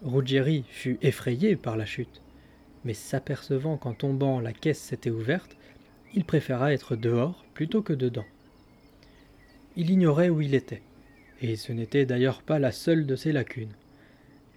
Ruggieri 0.02 0.64
fut 0.68 0.98
effrayé 1.02 1.56
par 1.56 1.76
la 1.76 1.86
chute, 1.86 2.22
mais 2.84 2.94
s'apercevant 2.94 3.76
qu'en 3.76 3.94
tombant 3.94 4.40
la 4.40 4.52
caisse 4.52 4.80
s'était 4.80 5.10
ouverte, 5.10 5.56
il 6.14 6.24
préféra 6.24 6.72
être 6.72 6.96
dehors 6.96 7.44
plutôt 7.54 7.82
que 7.82 7.92
dedans. 7.92 8.26
Il 9.76 9.90
ignorait 9.90 10.28
où 10.28 10.40
il 10.40 10.54
était, 10.54 10.82
et 11.40 11.56
ce 11.56 11.72
n'était 11.72 12.06
d'ailleurs 12.06 12.42
pas 12.42 12.58
la 12.58 12.72
seule 12.72 13.06
de 13.06 13.16
ses 13.16 13.32
lacunes. 13.32 13.74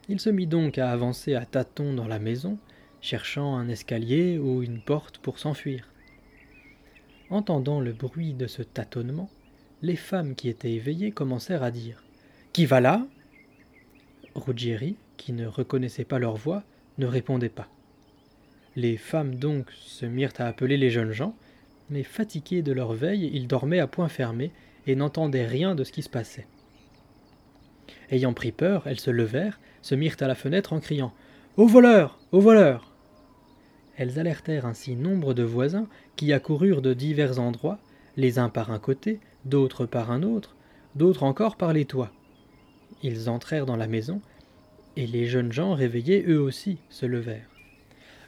Il 0.10 0.20
se 0.22 0.30
mit 0.30 0.48
donc 0.48 0.78
à 0.78 0.92
avancer 0.92 1.36
à 1.36 1.46
tâtons 1.46 1.94
dans 1.94 2.08
la 2.08 2.20
maison, 2.20 2.58
cherchant 3.02 3.56
un 3.58 3.68
escalier 3.68 4.38
ou 4.38 4.64
une 4.64 4.82
porte 4.82 5.18
pour 5.18 5.38
s'enfuir. 5.38 5.90
Entendant 7.30 7.82
le 7.82 7.92
bruit 7.92 8.34
de 8.34 8.48
ce 8.48 8.62
tâtonnement, 8.62 9.30
les 9.82 9.98
femmes 9.98 10.36
qui 10.36 10.48
étaient 10.48 10.72
éveillées 10.72 11.12
commencèrent 11.12 11.64
à 11.64 11.72
dire 11.72 12.04
Qui 12.54 12.66
va 12.66 12.80
là? 12.80 13.06
Ruggieri, 14.34 14.96
qui 15.18 15.34
ne 15.34 15.46
reconnaissait 15.46 16.06
pas 16.06 16.20
leur 16.20 16.38
voix, 16.38 16.64
ne 16.98 17.06
répondait 17.06 17.50
pas. 17.50 17.68
Les 18.78 18.96
femmes 18.96 19.36
donc 19.36 19.70
se 19.72 20.06
mirent 20.06 20.34
à 20.38 20.46
appeler 20.46 20.78
les 20.78 20.90
jeunes 20.90 21.12
gens, 21.12 21.36
mais 21.90 22.04
fatigués 22.04 22.62
de 22.62 22.72
leur 22.72 22.94
veille, 22.94 23.30
ils 23.34 23.48
dormaient 23.48 23.80
à 23.80 23.88
point 23.88 24.08
fermé 24.08 24.52
et 24.86 24.96
n'entendaient 24.96 25.46
rien 25.46 25.76
de 25.76 25.84
ce 25.84 25.92
qui 25.92 26.02
se 26.02 26.10
passait. 26.10 26.48
Ayant 28.10 28.34
pris 28.34 28.52
peur, 28.52 28.88
elles 28.88 29.00
se 29.00 29.12
levèrent, 29.12 29.60
se 29.82 29.96
mirent 29.96 30.18
à 30.20 30.28
la 30.28 30.36
fenêtre 30.36 30.74
en 30.74 30.80
criant 30.80 31.14
Au 31.56 31.68
voleur 31.68 32.20
Au 32.32 32.40
voleur 32.40 32.94
Elles 33.98 34.20
alertèrent 34.20 34.66
ainsi 34.66 34.96
nombre 34.96 35.34
de 35.34 35.44
voisins 35.44 35.88
qui 36.16 36.34
accoururent 36.34 36.82
de 36.82 36.94
divers 36.94 37.40
endroits, 37.40 37.80
les 38.16 38.40
uns 38.40 38.50
par 38.50 38.72
un 38.72 38.80
côté, 38.80 39.20
d'autres 39.46 39.86
par 39.86 40.12
un 40.12 40.24
autre, 40.24 40.56
d'autres 40.96 41.24
encore 41.24 41.56
par 41.56 41.74
les 41.74 41.86
toits. 41.86 42.12
Ils 43.04 43.30
entrèrent 43.30 43.66
dans 43.66 43.76
la 43.76 43.88
maison, 43.88 44.22
et 44.96 45.06
les 45.06 45.28
jeunes 45.28 45.52
gens 45.52 45.74
réveillés 45.74 46.26
eux 46.28 46.42
aussi 46.42 46.78
se 46.90 47.06
levèrent. 47.06 47.50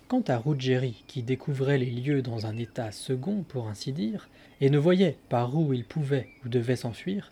Quant 0.07 0.23
à 0.27 0.37
Ruggieri, 0.37 1.03
qui 1.07 1.23
découvrait 1.23 1.77
les 1.77 1.89
lieux 1.89 2.21
dans 2.21 2.45
un 2.45 2.57
état 2.57 2.91
second, 2.91 3.43
pour 3.47 3.67
ainsi 3.67 3.91
dire, 3.91 4.29
et 4.61 4.69
ne 4.69 4.77
voyait 4.77 5.17
par 5.29 5.55
où 5.55 5.73
il 5.73 5.85
pouvait 5.85 6.29
ou 6.43 6.49
devait 6.49 6.75
s'enfuir, 6.75 7.31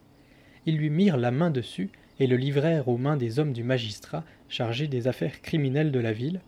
ils 0.66 0.78
lui 0.78 0.90
mirent 0.90 1.18
la 1.18 1.32
main 1.32 1.50
dessus 1.50 1.90
et 2.20 2.28
le 2.28 2.38
livrèrent 2.38 2.88
aux 2.88 2.98
mains 2.98 3.18
des 3.18 3.40
hommes 3.40 3.54
du 3.54 3.64
magistrat 3.64 4.24
chargés 4.50 4.88
des 4.88 5.08
affaires 5.08 5.42
criminelles 5.42 5.92
de 5.92 6.00
la 6.00 6.14
ville, 6.14 6.42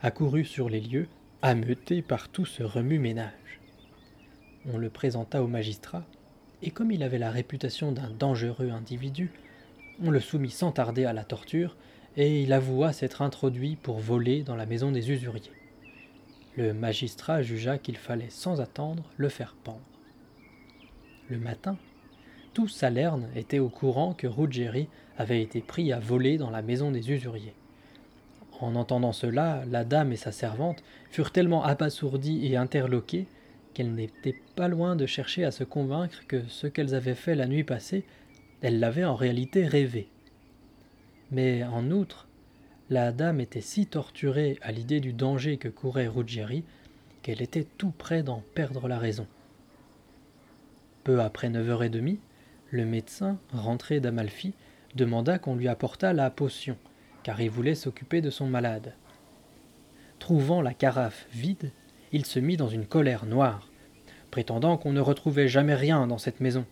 accourus 0.00 0.44
sur 0.44 0.68
les 0.68 0.80
lieux, 0.80 1.08
ameuté 1.42 2.02
par 2.02 2.28
tout 2.28 2.46
ce 2.46 2.62
remue-ménage. 2.62 3.60
On 4.66 4.78
le 4.78 4.88
présenta 4.88 5.42
au 5.42 5.46
magistrat, 5.46 6.04
et 6.62 6.70
comme 6.70 6.90
il 6.90 7.02
avait 7.02 7.18
la 7.18 7.30
réputation 7.30 7.92
d'un 7.92 8.10
dangereux 8.10 8.70
individu, 8.70 9.30
on 10.02 10.10
le 10.10 10.20
soumit 10.20 10.50
sans 10.50 10.72
tarder 10.72 11.04
à 11.04 11.12
la 11.12 11.24
torture, 11.24 11.76
et 12.16 12.42
il 12.42 12.52
avoua 12.52 12.92
s'être 12.92 13.22
introduit 13.22 13.76
pour 13.76 13.98
voler 13.98 14.42
dans 14.42 14.56
la 14.56 14.66
maison 14.66 14.90
des 14.90 15.10
usuriers. 15.10 15.52
Le 16.56 16.72
magistrat 16.72 17.42
jugea 17.42 17.78
qu'il 17.78 17.96
fallait 17.96 18.30
sans 18.30 18.60
attendre 18.60 19.10
le 19.16 19.28
faire 19.28 19.56
pendre. 19.64 19.80
Le 21.28 21.38
matin, 21.38 21.76
tout 22.54 22.68
Salerne 22.68 23.28
était 23.34 23.58
au 23.58 23.68
courant 23.68 24.14
que 24.14 24.28
Ruggieri 24.28 24.88
avait 25.18 25.42
été 25.42 25.60
pris 25.60 25.92
à 25.92 25.98
voler 25.98 26.38
dans 26.38 26.50
la 26.50 26.62
maison 26.62 26.92
des 26.92 27.10
usuriers. 27.10 27.54
En 28.60 28.76
entendant 28.76 29.12
cela, 29.12 29.64
la 29.68 29.84
dame 29.84 30.12
et 30.12 30.16
sa 30.16 30.30
servante 30.30 30.82
furent 31.10 31.32
tellement 31.32 31.64
abasourdies 31.64 32.46
et 32.46 32.56
interloquées 32.56 33.26
qu'elles 33.74 33.92
n'étaient 33.92 34.40
pas 34.54 34.68
loin 34.68 34.94
de 34.94 35.04
chercher 35.04 35.44
à 35.44 35.50
se 35.50 35.64
convaincre 35.64 36.22
que 36.28 36.42
ce 36.46 36.68
qu'elles 36.68 36.94
avaient 36.94 37.16
fait 37.16 37.34
la 37.34 37.48
nuit 37.48 37.64
passée, 37.64 38.04
elles 38.62 38.78
l'avaient 38.78 39.04
en 39.04 39.16
réalité 39.16 39.66
rêvé. 39.66 40.08
Mais 41.32 41.64
en 41.64 41.90
outre, 41.90 42.28
la 42.88 43.10
dame 43.10 43.40
était 43.40 43.60
si 43.60 43.86
torturée 43.86 44.58
à 44.62 44.70
l'idée 44.70 45.00
du 45.00 45.12
danger 45.12 45.56
que 45.56 45.68
courait 45.68 46.06
Ruggieri 46.06 46.62
qu'elle 47.22 47.42
était 47.42 47.66
tout 47.78 47.90
près 47.90 48.22
d'en 48.22 48.44
perdre 48.54 48.86
la 48.86 48.98
raison. 48.98 49.26
Peu 51.02 51.20
après 51.20 51.48
neuf 51.50 51.68
heures 51.68 51.82
et 51.82 51.88
demie, 51.88 52.20
le 52.74 52.84
médecin, 52.84 53.38
rentré 53.52 54.00
d'Amalfi, 54.00 54.52
demanda 54.96 55.38
qu'on 55.38 55.54
lui 55.54 55.68
apportât 55.68 56.12
la 56.12 56.28
potion, 56.28 56.76
car 57.22 57.40
il 57.40 57.48
voulait 57.48 57.76
s'occuper 57.76 58.20
de 58.20 58.30
son 58.30 58.46
malade. 58.46 58.94
Trouvant 60.18 60.60
la 60.60 60.74
carafe 60.74 61.26
vide, 61.32 61.70
il 62.10 62.26
se 62.26 62.40
mit 62.40 62.56
dans 62.56 62.68
une 62.68 62.86
colère 62.86 63.26
noire, 63.26 63.70
prétendant 64.32 64.76
qu'on 64.76 64.92
ne 64.92 65.00
retrouvait 65.00 65.46
jamais 65.46 65.76
rien 65.76 66.08
dans 66.08 66.18
cette 66.18 66.40
maison. 66.40 66.66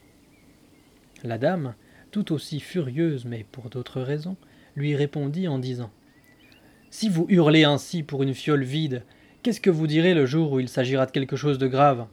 La 1.23 1.38
dame, 1.38 1.75
tout 2.11 2.32
aussi 2.32 2.59
furieuse 2.59 3.25
mais 3.25 3.47
pour 3.52 3.71
d'autres 3.71 4.00
raisons, 4.00 4.37
lui 4.75 4.97
répondit 4.97 5.47
en 5.47 5.61
disant 5.61 5.92
Si 6.90 7.09
vous 7.09 7.26
hurlez 7.28 7.62
ainsi 7.62 8.02
pour 8.02 8.25
une 8.25 8.35
fiole 8.35 8.64
vide, 8.64 9.04
qu'est-ce 9.44 9.61
que 9.61 9.71
vous 9.71 9.87
direz 9.87 10.14
le 10.14 10.26
jour 10.26 10.50
où 10.50 10.59
il 10.59 10.68
s'agira 10.68 11.06
de 11.06 11.12
quelque 11.12 11.37
chose 11.37 11.59
de 11.59 11.68
grave? 11.68 12.06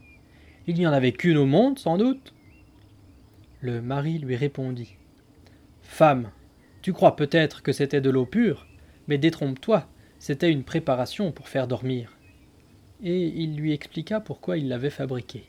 Il 0.68 0.76
n'y 0.76 0.86
en 0.86 0.94
avait 0.94 1.12
qu'une 1.12 1.38
au 1.38 1.48
monde, 1.48 1.80
sans 1.80 1.98
doute 1.98 2.34
Le 3.62 3.82
mari 3.82 4.20
lui 4.20 4.36
répondit 4.36 4.96
Femme, 5.82 6.32
tu 6.82 6.94
crois 6.94 7.16
peut-être 7.16 7.62
que 7.62 7.72
c'était 7.72 8.02
de 8.02 8.10
l'eau 8.10 8.26
pure, 8.26 8.68
mais 9.08 9.18
détrompe-toi, 9.18 9.88
c'était 10.18 10.52
une 10.52 10.64
préparation 10.64 11.32
pour 11.32 11.50
faire 11.50 11.68
dormir 11.68 12.16
et 13.02 13.28
il 13.28 13.56
lui 13.56 13.72
expliqua 13.72 14.20
pourquoi 14.20 14.58
il 14.58 14.68
l'avait 14.68 14.90
fabriqué. 14.90 15.44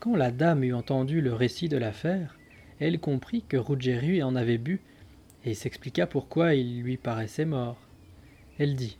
Quand 0.00 0.16
la 0.16 0.30
dame 0.30 0.64
eut 0.64 0.74
entendu 0.74 1.20
le 1.20 1.32
récit 1.32 1.68
de 1.68 1.76
l'affaire, 1.76 2.36
elle 2.80 2.98
comprit 2.98 3.42
que 3.42 3.56
Ruggieri 3.56 4.22
en 4.22 4.34
avait 4.34 4.58
bu, 4.58 4.80
et 5.44 5.54
s'expliqua 5.54 6.06
pourquoi 6.06 6.54
il 6.54 6.82
lui 6.82 6.96
paraissait 6.96 7.44
mort. 7.44 7.78
Elle 8.58 8.76
dit 8.76 8.98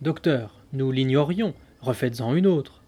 Docteur, 0.00 0.62
nous 0.72 0.90
l'ignorions, 0.90 1.54
refaites-en 1.80 2.34
une 2.34 2.46
autre. 2.46 2.82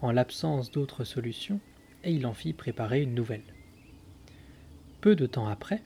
En 0.00 0.12
l'absence 0.12 0.70
d'autre 0.70 1.04
solution, 1.04 1.60
et 2.04 2.12
il 2.12 2.26
en 2.26 2.34
fit 2.34 2.52
préparer 2.52 3.02
une 3.02 3.14
nouvelle. 3.14 3.42
Peu 5.00 5.16
de 5.16 5.26
temps 5.26 5.48
après, 5.48 5.82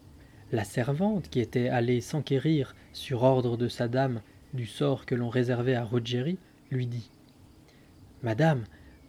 la 0.53 0.65
servante 0.65 1.29
qui 1.29 1.41
était 1.41 1.69
allée 1.69 2.01
s'enquérir 2.01 2.75
sur 2.93 3.23
ordre 3.23 3.57
de 3.57 3.69
sa 3.69 3.89
dame 3.89 4.21
du 4.55 4.67
sort 4.67 5.07
que 5.07 5.15
l'on 5.15 5.29
réservait 5.29 5.75
à 5.75 5.85
Ruggieri, 5.85 6.39
lui 6.71 6.87
dit 6.87 7.11
Madame, 8.23 8.65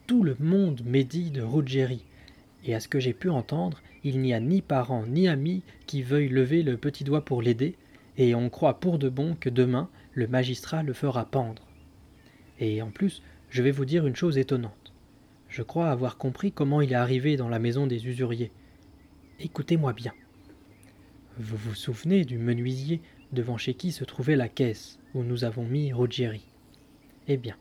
tout 0.07 0.23
le 0.23 0.35
monde 0.39 0.81
médit 0.85 1.31
de 1.31 1.41
Ruggieri, 1.41 2.03
et 2.65 2.75
à 2.75 2.79
ce 2.79 2.87
que 2.87 2.99
j'ai 2.99 3.13
pu 3.13 3.29
entendre, 3.29 3.81
il 4.03 4.19
n'y 4.19 4.33
a 4.33 4.39
ni 4.39 4.61
parents 4.61 5.05
ni 5.05 5.27
amis 5.27 5.63
qui 5.85 6.01
veuillent 6.01 6.29
lever 6.29 6.63
le 6.63 6.77
petit 6.77 7.03
doigt 7.03 7.25
pour 7.25 7.41
l'aider, 7.41 7.75
et 8.17 8.35
on 8.35 8.49
croit 8.49 8.79
pour 8.79 8.99
de 8.99 9.09
bon 9.09 9.35
que 9.39 9.49
demain 9.49 9.89
le 10.13 10.27
magistrat 10.27 10.83
le 10.83 10.93
fera 10.93 11.25
pendre. 11.25 11.61
Et 12.59 12.81
en 12.81 12.89
plus, 12.89 13.21
je 13.49 13.61
vais 13.61 13.71
vous 13.71 13.85
dire 13.85 14.07
une 14.07 14.15
chose 14.15 14.37
étonnante. 14.37 14.86
Je 15.57 15.63
crois 15.63 15.89
avoir 15.89 16.17
compris 16.17 16.51
comment 16.51 16.81
il 16.81 16.91
est 16.91 16.95
arrivé 16.95 17.35
dans 17.35 17.49
la 17.49 17.57
maison 17.57 17.87
des 17.87 18.05
usuriers. 18.05 18.51
Écoutez-moi 19.39 19.91
bien. 19.91 20.13
Vous 21.39 21.57
vous 21.57 21.73
souvenez 21.73 22.25
du 22.25 22.37
menuisier 22.37 23.01
devant 23.31 23.57
chez 23.57 23.73
qui 23.73 23.91
se 23.91 24.03
trouvait 24.03 24.35
la 24.35 24.49
caisse 24.49 24.99
où 25.15 25.23
nous 25.23 25.45
avons 25.45 25.63
mis 25.63 25.91
Ruggieri? 25.91 26.45
Eh 27.27 27.37
bien, 27.37 27.55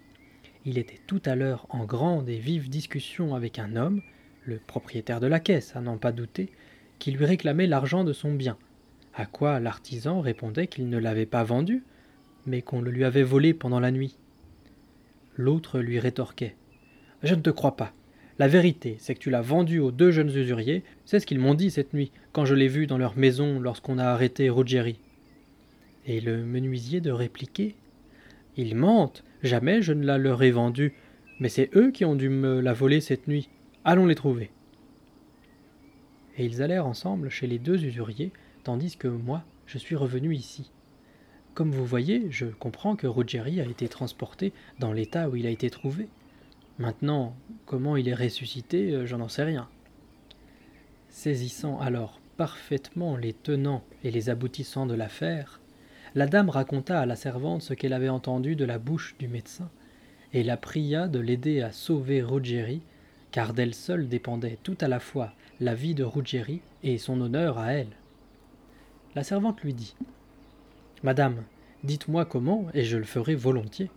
il 0.67 0.77
était 0.77 1.01
tout 1.07 1.23
à 1.25 1.37
l'heure 1.37 1.67
en 1.71 1.87
grande 1.87 2.29
et 2.29 2.37
vive 2.37 2.69
discussion 2.69 3.35
avec 3.35 3.59
un 3.59 3.77
homme, 3.77 4.03
le 4.45 4.59
propriétaire 4.59 5.21
de 5.21 5.27
la 5.27 5.41
caisse, 5.41 5.75
à 5.75 5.81
n'en 5.81 5.97
pas 5.97 6.13
douter, 6.13 6.51
qui 6.99 7.13
lui 7.13 7.25
réclamait 7.25 7.67
l'argent 7.67 8.05
de 8.05 8.13
son 8.13 8.35
bien, 8.35 8.59
à 9.15 9.25
quoi 9.25 9.59
l'artisan 9.59 10.21
répondait 10.21 10.67
qu'il 10.67 10.91
ne 10.91 10.99
l'avait 10.99 11.25
pas 11.25 11.45
vendu, 11.45 11.83
mais 12.45 12.61
qu'on 12.61 12.83
le 12.83 12.91
lui 12.91 13.05
avait 13.05 13.23
volé 13.23 13.55
pendant 13.55 13.81
la 13.81 13.91
nuit. 13.91 14.19
L'autre 15.39 15.79
lui 15.79 15.99
rétorquait 15.99 16.57
Je 17.23 17.35
ne 17.35 17.41
te 17.41 17.51
crois 17.51 17.77
pas. 17.77 17.93
La 18.39 18.49
vérité, 18.49 18.97
c'est 18.99 19.15
que 19.15 19.21
tu 19.21 19.31
l'as 19.31 19.41
vendu 19.41 19.79
aux 19.79 19.91
deux 19.91 20.11
jeunes 20.11 20.29
usuriers, 20.29 20.85
c'est 21.07 21.21
ce 21.21 21.27
qu'ils 21.27 21.39
m'ont 21.39 21.55
dit 21.55 21.71
cette 21.71 21.95
nuit, 21.95 22.13
quand 22.33 22.45
je 22.45 22.55
l'ai 22.55 22.69
vu 22.69 22.87
dans 22.87 22.99
leur 22.99 23.17
maison 23.17 23.59
lorsqu'on 23.59 23.99
a 23.99 24.05
arrêté 24.05 24.51
Ruggieri. 24.51 24.99
Et 26.07 26.21
le 26.21 26.45
menuisier 26.45 27.01
de 27.01 27.11
répliquer 27.11 27.75
Ils 28.59 28.77
mentent, 28.77 29.25
jamais 29.43 29.81
je 29.81 29.95
ne 29.95 30.05
la 30.05 30.19
leur 30.19 30.43
ai 30.43 30.51
vendue, 30.51 30.93
mais 31.41 31.49
c'est 31.49 31.75
eux 31.75 31.91
qui 31.91 32.05
ont 32.05 32.15
dû 32.15 32.29
me 32.29 32.61
la 32.61 32.75
voler 32.75 33.01
cette 33.01 33.27
nuit. 33.27 33.49
Allons 33.85 34.07
les 34.07 34.15
trouver. 34.15 34.51
Et 36.37 36.45
ils 36.45 36.61
allèrent 36.61 36.87
ensemble 36.87 37.31
chez 37.31 37.47
les 37.47 37.59
deux 37.59 37.83
usuriers, 37.85 38.33
tandis 38.65 38.97
que 38.97 39.09
moi, 39.09 39.45
je 39.67 39.79
suis 39.79 39.97
revenu 39.97 40.35
ici. 40.35 40.71
Comme 41.55 41.71
vous 41.71 41.87
voyez, 41.87 42.27
je 42.31 42.45
comprends 42.45 42.97
que 42.97 43.07
Ruggieri 43.07 43.63
a 43.63 43.65
été 43.65 43.89
transporté 43.89 44.53
dans 44.79 44.93
l'état 44.93 45.31
où 45.31 45.37
il 45.37 45.47
a 45.47 45.51
été 45.51 45.71
trouvé. 45.71 46.09
Maintenant, 46.79 47.35
comment 47.65 47.97
il 47.97 48.09
est 48.09 48.15
ressuscité, 48.15 48.93
euh, 48.93 49.07
j'en 49.07 49.29
sais 49.29 49.45
rien. 49.45 49.69
Saisissant 51.09 51.81
alors 51.81 52.21
parfaitement 52.37 53.17
les 53.17 53.33
tenants 53.33 53.83
et 54.05 54.11
les 54.11 54.29
aboutissants 54.29 54.85
de 54.85 54.95
l'affaire, 54.95 55.61
la 56.15 56.27
dame 56.27 56.51
raconta 56.51 57.01
à 57.01 57.07
la 57.07 57.17
servante 57.17 57.63
ce 57.63 57.73
qu'elle 57.73 57.95
avait 57.95 58.11
entendu 58.11 58.57
de 58.57 58.65
la 58.67 58.79
bouche 58.79 59.17
du 59.19 59.27
médecin, 59.27 59.71
et 60.35 60.43
la 60.43 60.59
pria 60.59 61.09
de 61.09 61.19
l'aider 61.19 61.63
à 61.63 61.73
sauver 61.73 62.23
Ruggieri, 62.23 62.83
car 63.31 63.55
d'elle 63.55 63.75
seule 63.75 64.09
dépendait 64.09 64.59
tout 64.63 64.77
à 64.81 64.89
la 64.89 65.01
fois 65.01 65.33
la 65.61 65.75
vie 65.75 65.95
de 65.95 66.05
Ruggieri 66.05 66.61
et 66.83 66.99
son 66.99 67.21
honneur 67.23 67.59
à 67.59 67.73
elle. 67.73 67.97
La 69.15 69.25
servante 69.25 69.63
lui 69.63 69.73
dit 69.73 69.95
Madame, 71.03 71.43
dites-moi 71.85 72.27
comment, 72.27 72.67
et 72.75 72.85
je 72.85 72.99
le 72.99 73.05
ferai 73.05 73.35
volontiers. 73.35 73.91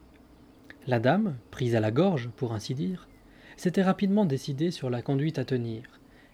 La 0.87 0.99
dame, 0.99 1.37
prise 1.51 1.75
à 1.75 1.79
la 1.79 1.91
gorge, 1.91 2.29
pour 2.35 2.53
ainsi 2.53 2.73
dire, 2.73 3.07
s'était 3.57 3.83
rapidement 3.83 4.25
décidée 4.25 4.71
sur 4.71 4.89
la 4.89 5.01
conduite 5.01 5.39
à 5.39 5.45
tenir, 5.45 5.83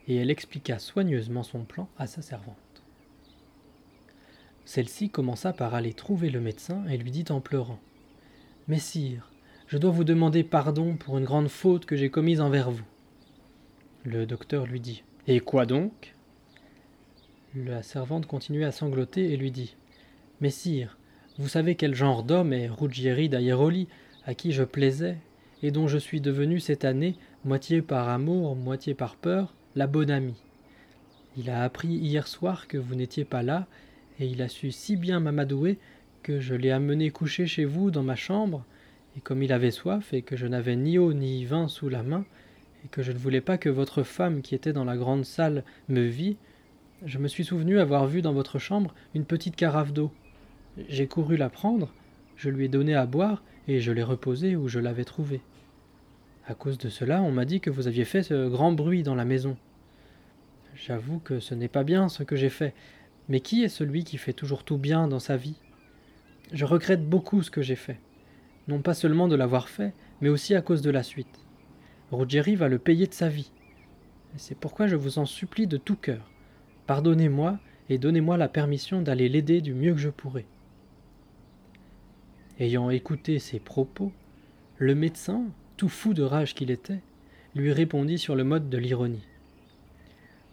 et 0.08 0.16
elle 0.16 0.30
expliqua 0.30 0.80
soigneusement 0.80 1.44
son 1.44 1.64
plan 1.64 1.90
à 1.98 2.08
sa 2.08 2.22
servante. 2.22 2.56
Celle-ci 4.66 5.10
commença 5.10 5.54
par 5.54 5.76
aller 5.76 5.94
trouver 5.94 6.30
le 6.30 6.42
médecin 6.42 6.84
et 6.90 6.98
lui 6.98 7.12
dit 7.12 7.26
en 7.30 7.42
pleurant 7.42 7.80
Messire, 8.68 9.32
je 9.68 9.78
dois 9.78 9.92
vous 9.92 10.04
demander 10.04 10.44
pardon 10.44 10.96
pour 10.96 11.18
une 11.18 11.26
grande 11.26 11.50
faute 11.50 11.86
que 11.86 11.96
j'ai 11.96 12.10
commise 12.10 12.42
envers 12.42 12.72
vous. 12.72 12.86
Le 14.04 14.26
docteur 14.26 14.66
lui 14.66 14.80
dit 14.80 15.04
Et 15.28 15.40
quoi 15.40 15.66
donc? 15.66 16.16
La 17.56 17.84
servante 17.84 18.26
continuait 18.26 18.66
à 18.66 18.72
sangloter 18.72 19.32
et 19.32 19.38
lui 19.38 19.52
dit 19.52 19.76
Messire, 20.42 20.98
vous 21.38 21.48
savez 21.48 21.76
quel 21.76 21.96
genre 21.96 22.24
d'homme 22.24 22.54
est 22.54 22.68
Ruggieri 22.68 23.30
d'Aieroli, 23.30 23.88
à 24.26 24.34
qui 24.34 24.52
je 24.52 24.64
plaisais, 24.64 25.18
et 25.64 25.72
dont 25.72 25.88
je 25.88 25.98
suis 25.98 26.22
devenu 26.22 26.60
cette 26.60 26.86
année, 26.86 27.16
moitié 27.44 27.82
par 27.82 28.10
amour, 28.10 28.56
moitié 28.56 28.94
par 28.94 29.16
peur, 29.16 29.54
la 29.76 29.88
bonne 29.88 30.12
amie. 30.12 30.42
Il 31.38 31.50
a 31.50 31.64
appris 31.64 31.90
hier 31.90 32.28
soir 32.28 32.68
que 32.68 32.78
vous 32.78 32.96
n'étiez 32.96 33.26
pas 33.26 33.44
là, 33.44 33.68
et 34.20 34.26
il 34.26 34.42
a 34.42 34.48
su 34.48 34.72
si 34.72 34.96
bien 34.96 35.20
m'amadouer 35.20 35.78
que 36.24 36.40
je 36.40 36.56
l'ai 36.56 36.72
amené 36.72 37.12
coucher 37.12 37.46
chez 37.46 37.66
vous 37.66 37.92
dans 37.92 38.04
ma 38.04 38.16
chambre, 38.16 38.64
et 39.18 39.22
comme 39.22 39.44
il 39.44 39.54
avait 39.54 39.72
soif 39.72 40.14
et 40.14 40.22
que 40.22 40.36
je 40.36 40.48
n'avais 40.48 40.76
ni 40.76 40.98
eau 40.98 41.14
ni 41.14 41.46
vin 41.46 41.68
sous 41.68 41.90
la 41.90 42.04
main, 42.04 42.26
et 42.84 42.88
que 42.88 43.04
je 43.04 43.12
ne 43.12 43.18
voulais 43.18 43.42
pas 43.42 43.58
que 43.58 43.70
votre 43.70 44.04
femme 44.04 44.42
qui 44.42 44.56
était 44.56 44.74
dans 44.74 44.86
la 44.86 44.98
grande 44.98 45.26
salle 45.26 45.64
me 45.90 46.02
vît, 46.02 46.38
je 47.06 47.18
me 47.18 47.28
suis 47.28 47.44
souvenu 47.44 47.80
avoir 47.80 48.08
vu 48.08 48.22
dans 48.22 48.34
votre 48.34 48.58
chambre 48.58 48.94
une 49.14 49.26
petite 49.26 49.56
carafe 49.56 49.94
d'eau. 49.94 50.12
J'ai 50.90 51.08
couru 51.08 51.38
la 51.38 51.50
prendre, 51.50 51.92
je 52.38 52.50
lui 52.50 52.66
ai 52.66 52.70
donné 52.70 52.96
à 52.96 53.06
boire, 53.06 53.44
et 53.68 53.80
je 53.80 53.92
l'ai 53.92 54.04
reposée 54.04 54.56
où 54.56 54.68
je 54.68 54.80
l'avais 54.80 55.06
trouvée. 55.06 55.42
À 56.48 56.54
cause 56.54 56.78
de 56.78 56.90
cela, 56.90 57.22
on 57.22 57.32
m'a 57.32 57.46
dit 57.46 57.60
que 57.60 57.70
vous 57.70 57.88
aviez 57.88 58.06
fait 58.06 58.24
ce 58.24 58.48
grand 58.48 58.72
bruit 58.72 59.04
dans 59.04 59.16
la 59.16 59.26
maison. 59.26 59.58
J'avoue 60.76 61.20
que 61.20 61.40
ce 61.40 61.56
n'est 61.56 61.68
pas 61.68 61.84
bien 61.84 62.10
ce 62.10 62.24
que 62.24 62.36
j'ai 62.36 62.50
fait, 62.50 62.74
mais 63.30 63.40
qui 63.40 63.64
est 63.64 63.70
celui 63.70 64.04
qui 64.04 64.18
fait 64.18 64.34
toujours 64.34 64.64
tout 64.64 64.78
bien 64.78 65.08
dans 65.08 65.20
sa 65.20 65.38
vie? 65.38 65.56
Je 66.54 66.66
regrette 66.66 67.10
beaucoup 67.10 67.42
ce 67.42 67.50
que 67.50 67.64
j'ai 67.64 67.76
fait, 67.76 68.00
non 68.68 68.82
pas 68.82 68.94
seulement 68.94 69.28
de 69.28 69.36
l'avoir 69.36 69.70
fait, 69.70 69.94
mais 70.22 70.30
aussi 70.30 70.54
à 70.54 70.62
cause 70.62 70.82
de 70.82 70.92
la 70.92 71.02
suite. 71.02 71.40
Ruggieri 72.12 72.56
va 72.56 72.68
le 72.68 72.78
payer 72.78 73.08
de 73.08 73.14
sa 73.14 73.30
vie. 73.30 73.52
C'est 74.38 74.58
pourquoi 74.58 74.88
je 74.88 74.96
vous 74.96 75.18
en 75.18 75.26
supplie 75.26 75.66
de 75.66 75.78
tout 75.78 75.96
cœur. 75.96 76.30
Pardonnez-moi 76.86 77.58
et 77.90 77.98
donnez-moi 77.98 78.38
la 78.38 78.50
permission 78.50 79.02
d'aller 79.02 79.30
l'aider 79.30 79.62
du 79.62 79.74
mieux 79.74 79.94
que 79.94 80.00
je 80.00 80.10
pourrai. 80.10 80.46
Ayant 82.58 82.90
écouté 82.90 83.40
ces 83.40 83.60
propos, 83.60 84.14
le 84.78 84.96
médecin, 84.96 85.44
tout 85.76 85.90
fou 85.90 86.14
de 86.14 86.24
rage 86.24 86.56
qu'il 86.56 86.72
était, 86.72 87.02
lui 87.54 87.74
répondit 87.74 88.18
sur 88.18 88.34
le 88.34 88.46
mode 88.46 88.70
de 88.70 88.78
l'ironie. 88.78 89.28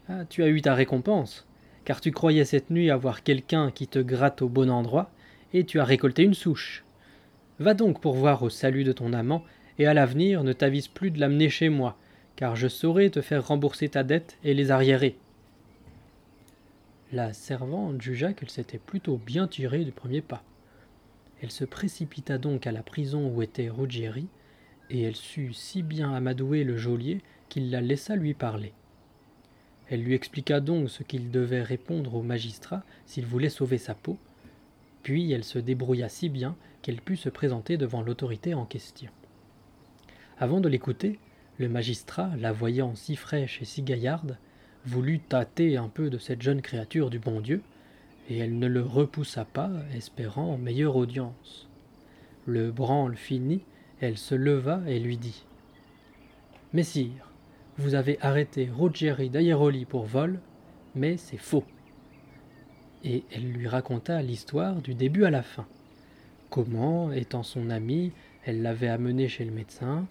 Ah, 0.08 0.24
tu 0.24 0.42
as 0.42 0.48
eu 0.48 0.60
ta 0.60 0.74
récompense, 0.74 1.46
car 1.84 2.00
tu 2.00 2.10
croyais 2.10 2.44
cette 2.44 2.70
nuit 2.70 2.90
avoir 2.90 3.22
quelqu'un 3.22 3.70
qui 3.70 3.86
te 3.86 4.00
gratte 4.00 4.42
au 4.42 4.48
bon 4.48 4.68
endroit, 4.68 5.12
et 5.54 5.62
tu 5.62 5.78
as 5.78 5.84
récolté 5.84 6.24
une 6.24 6.34
souche. 6.34 6.84
Va 7.60 7.72
donc 7.72 8.00
pour 8.00 8.14
voir 8.14 8.42
au 8.42 8.50
salut 8.50 8.82
de 8.82 8.92
ton 8.92 9.12
amant, 9.12 9.44
et 9.78 9.86
à 9.86 9.94
l'avenir 9.94 10.42
ne 10.42 10.52
t'avise 10.52 10.88
plus 10.88 11.12
de 11.12 11.20
l'amener 11.20 11.50
chez 11.50 11.68
moi, 11.68 11.96
car 12.34 12.56
je 12.56 12.66
saurai 12.66 13.10
te 13.10 13.20
faire 13.20 13.46
rembourser 13.46 13.88
ta 13.88 14.02
dette 14.02 14.38
et 14.42 14.54
les 14.54 14.72
arriérer. 14.72 15.16
La 17.12 17.32
servante 17.32 18.02
jugea 18.02 18.32
qu'elle 18.32 18.50
s'était 18.50 18.78
plutôt 18.78 19.18
bien 19.24 19.46
tirée 19.46 19.84
du 19.84 19.92
premier 19.92 20.20
pas. 20.20 20.42
Elle 21.42 21.50
se 21.50 21.64
précipita 21.64 22.38
donc 22.38 22.68
à 22.68 22.72
la 22.72 22.84
prison 22.84 23.28
où 23.28 23.42
était 23.42 23.68
Ruggieri, 23.68 24.28
et 24.90 25.02
elle 25.02 25.16
sut 25.16 25.52
si 25.52 25.82
bien 25.82 26.14
amadouer 26.14 26.62
le 26.62 26.76
geôlier 26.76 27.20
qu'il 27.48 27.70
la 27.70 27.80
laissa 27.80 28.14
lui 28.14 28.32
parler. 28.32 28.72
Elle 29.88 30.04
lui 30.04 30.14
expliqua 30.14 30.60
donc 30.60 30.88
ce 30.88 31.02
qu'il 31.02 31.30
devait 31.30 31.62
répondre 31.62 32.14
au 32.14 32.22
magistrat 32.22 32.84
s'il 33.06 33.26
voulait 33.26 33.48
sauver 33.48 33.78
sa 33.78 33.94
peau, 33.94 34.18
puis 35.02 35.32
elle 35.32 35.42
se 35.44 35.58
débrouilla 35.58 36.08
si 36.08 36.28
bien 36.28 36.56
qu'elle 36.80 37.00
put 37.00 37.16
se 37.16 37.28
présenter 37.28 37.76
devant 37.76 38.02
l'autorité 38.02 38.54
en 38.54 38.64
question. 38.64 39.10
Avant 40.38 40.60
de 40.60 40.68
l'écouter, 40.68 41.18
le 41.58 41.68
magistrat, 41.68 42.30
la 42.38 42.52
voyant 42.52 42.94
si 42.94 43.16
fraîche 43.16 43.60
et 43.60 43.64
si 43.64 43.82
gaillarde, 43.82 44.38
voulut 44.86 45.18
tâter 45.18 45.76
un 45.76 45.88
peu 45.88 46.08
de 46.08 46.18
cette 46.18 46.42
jeune 46.42 46.62
créature 46.62 47.10
du 47.10 47.18
bon 47.18 47.40
Dieu, 47.40 47.62
et 48.28 48.38
elle 48.38 48.58
ne 48.58 48.66
le 48.66 48.82
repoussa 48.82 49.44
pas, 49.44 49.70
espérant 49.94 50.56
meilleure 50.58 50.96
audience. 50.96 51.68
Le 52.46 52.70
branle 52.70 53.16
fini, 53.16 53.62
elle 54.00 54.18
se 54.18 54.34
leva 54.34 54.80
et 54.86 54.98
lui 54.98 55.16
dit 55.16 55.44
Messire, 56.72 57.30
vous 57.78 57.94
avez 57.94 58.18
arrêté 58.20 58.68
Ruggieri 58.72 59.30
d'Aieroli 59.30 59.84
pour 59.84 60.04
vol, 60.04 60.40
mais 60.94 61.16
c'est 61.16 61.38
faux. 61.38 61.64
Et 63.04 63.24
elle 63.32 63.50
lui 63.50 63.68
raconta 63.68 64.22
l'histoire 64.22 64.76
du 64.82 64.94
début 64.94 65.24
à 65.24 65.30
la 65.30 65.42
fin. 65.42 65.66
Comment, 66.50 67.12
étant 67.12 67.42
son 67.42 67.70
amie, 67.70 68.12
elle 68.44 68.62
l'avait 68.62 68.88
amené 68.88 69.28
chez 69.28 69.44
le 69.44 69.52
médecin, 69.52 70.06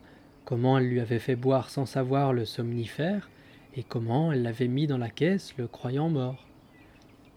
comment 0.46 0.78
elle 0.78 0.88
lui 0.88 1.00
avait 1.00 1.20
fait 1.20 1.36
boire 1.36 1.70
sans 1.70 1.86
savoir 1.86 2.34
le 2.34 2.46
somnifère, 2.46 3.30
et 3.76 3.84
comment 3.84 4.32
elle 4.32 4.44
l'avait 4.44 4.68
mis 4.68 4.88
dans 4.88 4.98
la 4.98 5.10
caisse, 5.10 5.56
le 5.58 5.68
croyant 5.68 6.10
mort. 6.10 6.48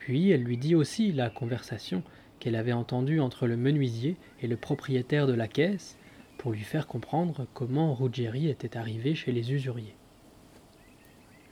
Puis 0.05 0.29
elle 0.29 0.43
lui 0.43 0.59
dit 0.59 0.75
aussi 0.75 1.13
la 1.13 1.31
conversation 1.31 2.03
qu'elle 2.39 2.57
avait 2.57 2.75
entendue 2.75 3.21
entre 3.21 3.47
le 3.47 3.57
menuisier 3.57 4.17
et 4.43 4.47
le 4.47 4.59
propriétaire 4.59 5.27
de 5.27 5.33
la 5.33 5.49
caisse, 5.49 5.97
pour 6.37 6.53
lui 6.53 6.61
faire 6.61 6.87
comprendre 6.87 7.47
comment 7.55 7.95
Ruggieri 7.95 8.51
était 8.51 8.77
arrivé 8.77 9.15
chez 9.15 9.33
les 9.33 9.55
usuriers. 9.55 9.95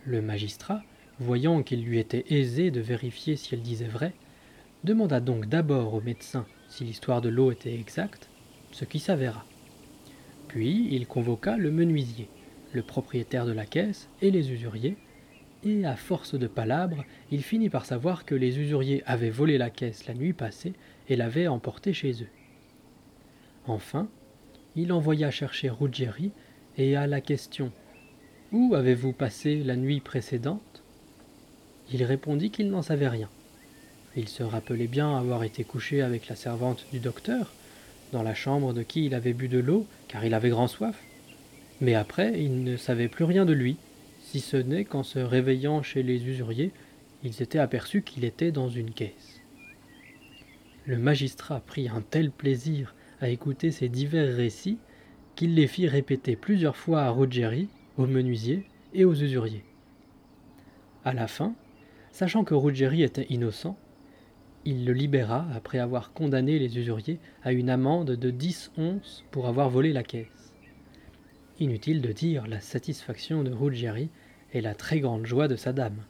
Le 0.05 0.21
magistrat, 0.21 0.83
voyant 1.19 1.63
qu'il 1.63 1.83
lui 1.83 1.99
était 1.99 2.27
aisé 2.29 2.71
de 2.71 2.83
vérifier 2.83 3.37
si 3.37 3.55
elle 3.55 3.63
disait 3.63 3.87
vrai, 3.87 4.13
demanda 4.85 5.21
donc 5.21 5.47
d'abord 5.47 5.95
au 5.95 6.03
médecin 6.03 6.45
si 6.69 6.85
l'histoire 6.85 7.23
de 7.23 7.31
l'eau 7.31 7.53
était 7.53 7.73
exacte, 7.73 8.29
ce 8.71 8.85
qui 8.85 8.99
s'avéra. 8.99 9.47
Puis 10.49 10.89
il 10.91 11.07
convoqua 11.07 11.57
le 11.57 11.71
menuisier, 11.71 12.29
le 12.75 12.83
propriétaire 12.83 13.47
de 13.47 13.53
la 13.53 13.65
caisse 13.65 14.11
et 14.21 14.31
les 14.31 14.53
usuriers, 14.53 14.99
et 15.65 15.85
à 15.85 15.97
force 15.97 16.35
de 16.35 16.47
palabres, 16.47 17.05
il 17.31 17.43
finit 17.43 17.69
par 17.69 17.85
savoir 17.85 18.25
que 18.25 18.35
les 18.35 18.59
usuriers 18.59 19.03
avaient 19.07 19.31
volé 19.31 19.59
la 19.59 19.71
caisse 19.71 20.07
la 20.07 20.15
nuit 20.15 20.33
passée 20.33 20.73
et 21.09 21.17
l'avaient 21.17 21.47
emportée 21.47 21.93
chez 21.93 22.23
eux. 22.23 22.29
Enfin, 23.67 24.09
il 24.75 24.93
envoya 24.93 25.31
chercher 25.31 25.71
Ruggieri 25.71 26.33
et 26.79 26.97
à 26.97 27.07
la 27.07 27.21
question 27.21 27.71
Où 28.51 28.75
avez-vous 28.75 29.13
passé 29.13 29.63
la 29.63 29.77
nuit 29.77 30.01
précédente? 30.01 30.83
Il 31.93 32.03
répondit 32.05 32.51
qu'il 32.51 32.71
n'en 32.71 32.83
savait 32.83 33.09
rien. 33.09 33.29
Il 34.17 34.29
se 34.29 34.43
rappelait 34.43 34.87
bien 34.87 35.17
avoir 35.17 35.45
été 35.45 35.65
couché 35.65 36.03
avec 36.03 36.29
la 36.29 36.37
servante 36.37 36.87
du 36.93 36.99
docteur, 36.99 37.53
dans 38.13 38.23
la 38.23 38.35
chambre 38.35 38.73
de 38.73 38.83
qui 38.83 39.07
il 39.07 39.15
avait 39.15 39.33
bu 39.33 39.49
de 39.49 39.59
l'eau, 39.59 39.87
car 40.09 40.25
il 40.25 40.35
avait 40.35 40.51
grand 40.51 40.69
soif. 40.69 40.99
Mais 41.81 41.95
après, 41.95 42.41
il 42.41 42.63
ne 42.63 42.77
savait 42.77 43.09
plus 43.09 43.25
rien 43.25 43.45
de 43.45 43.53
lui, 43.53 43.77
si 44.33 44.41
ce 44.41 44.57
n'est 44.57 44.87
qu'en 44.87 45.03
se 45.03 45.19
réveillant 45.19 45.83
chez 45.83 46.03
les 46.03 46.27
usuriers, 46.27 46.73
il 47.23 47.35
s'était 47.35 47.59
aperçu 47.59 48.01
qu'il 48.01 48.25
était 48.25 48.51
dans 48.51 48.71
une 48.71 48.91
caisse. 48.91 49.43
Le 50.87 50.97
magistrat 50.97 51.61
prit 51.61 51.91
un 51.91 52.01
tel 52.01 52.31
plaisir 52.31 52.95
à 53.21 53.29
écouter 53.29 53.71
ces 53.71 53.91
divers 53.91 54.35
récits 54.35 54.79
qu'il 55.37 55.55
les 55.55 55.67
fit 55.67 55.87
répéter 55.87 56.35
plusieurs 56.35 56.79
fois 56.79 57.03
à 57.03 57.11
Ruggieri, 57.11 57.69
aux 57.99 58.07
menuisiers 58.07 58.65
et 58.95 59.05
aux 59.05 59.13
usuriers. 59.13 59.67
À 61.05 61.13
la 61.13 61.29
fin, 61.29 61.55
sachant 62.11 62.43
que 62.43 62.55
Ruggieri 62.55 63.03
était 63.03 63.27
innocent, 63.29 63.77
il 64.65 64.87
le 64.87 64.95
libéra 64.95 65.47
après 65.55 65.79
avoir 65.79 66.15
condamné 66.15 66.59
les 66.59 66.79
usuriers 66.79 67.19
à 67.43 67.53
une 67.53 67.69
amende 67.69 68.13
de 68.13 68.31
dix 68.31 68.73
onces 68.79 69.27
pour 69.31 69.47
avoir 69.47 69.69
volé 69.69 69.93
la 69.93 70.03
caisse. 70.03 70.55
Inutile 71.61 72.01
de 72.01 72.13
dire 72.13 72.47
la 72.47 72.61
satisfaction 72.61 73.43
de 73.45 73.53
Ruggieri 73.53 74.09
et 74.53 74.61
la 74.61 74.75
très 74.75 75.01
grande 75.01 75.27
joie 75.27 75.49
de 75.49 75.57
sa 75.57 75.73
dame. 75.73 76.03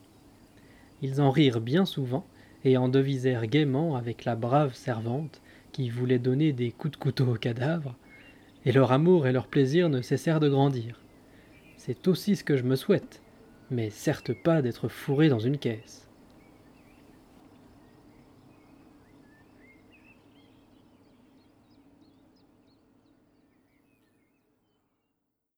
Ils 1.00 1.20
en 1.20 1.30
rirent 1.30 1.60
bien 1.60 1.84
souvent 1.84 2.26
et 2.64 2.76
en 2.76 2.88
devisèrent 2.88 3.46
gaiement 3.46 3.96
avec 3.96 4.24
la 4.24 4.36
brave 4.36 4.74
servante 4.74 5.40
qui 5.72 5.88
voulaient 5.88 6.18
donner 6.18 6.52
des 6.52 6.70
coups 6.70 6.92
de 6.92 6.96
couteau 7.02 7.26
aux 7.26 7.38
cadavres, 7.38 7.96
et 8.64 8.72
leur 8.72 8.92
amour 8.92 9.26
et 9.26 9.32
leur 9.32 9.48
plaisir 9.48 9.88
ne 9.88 10.02
cessèrent 10.02 10.38
de 10.38 10.48
grandir. 10.48 11.00
C'est 11.76 12.06
aussi 12.06 12.36
ce 12.36 12.44
que 12.44 12.56
je 12.56 12.62
me 12.62 12.76
souhaite, 12.76 13.22
mais 13.70 13.90
certes 13.90 14.32
pas 14.32 14.62
d'être 14.62 14.88
fourré 14.88 15.28
dans 15.28 15.40
une 15.40 15.58
caisse. 15.58 16.08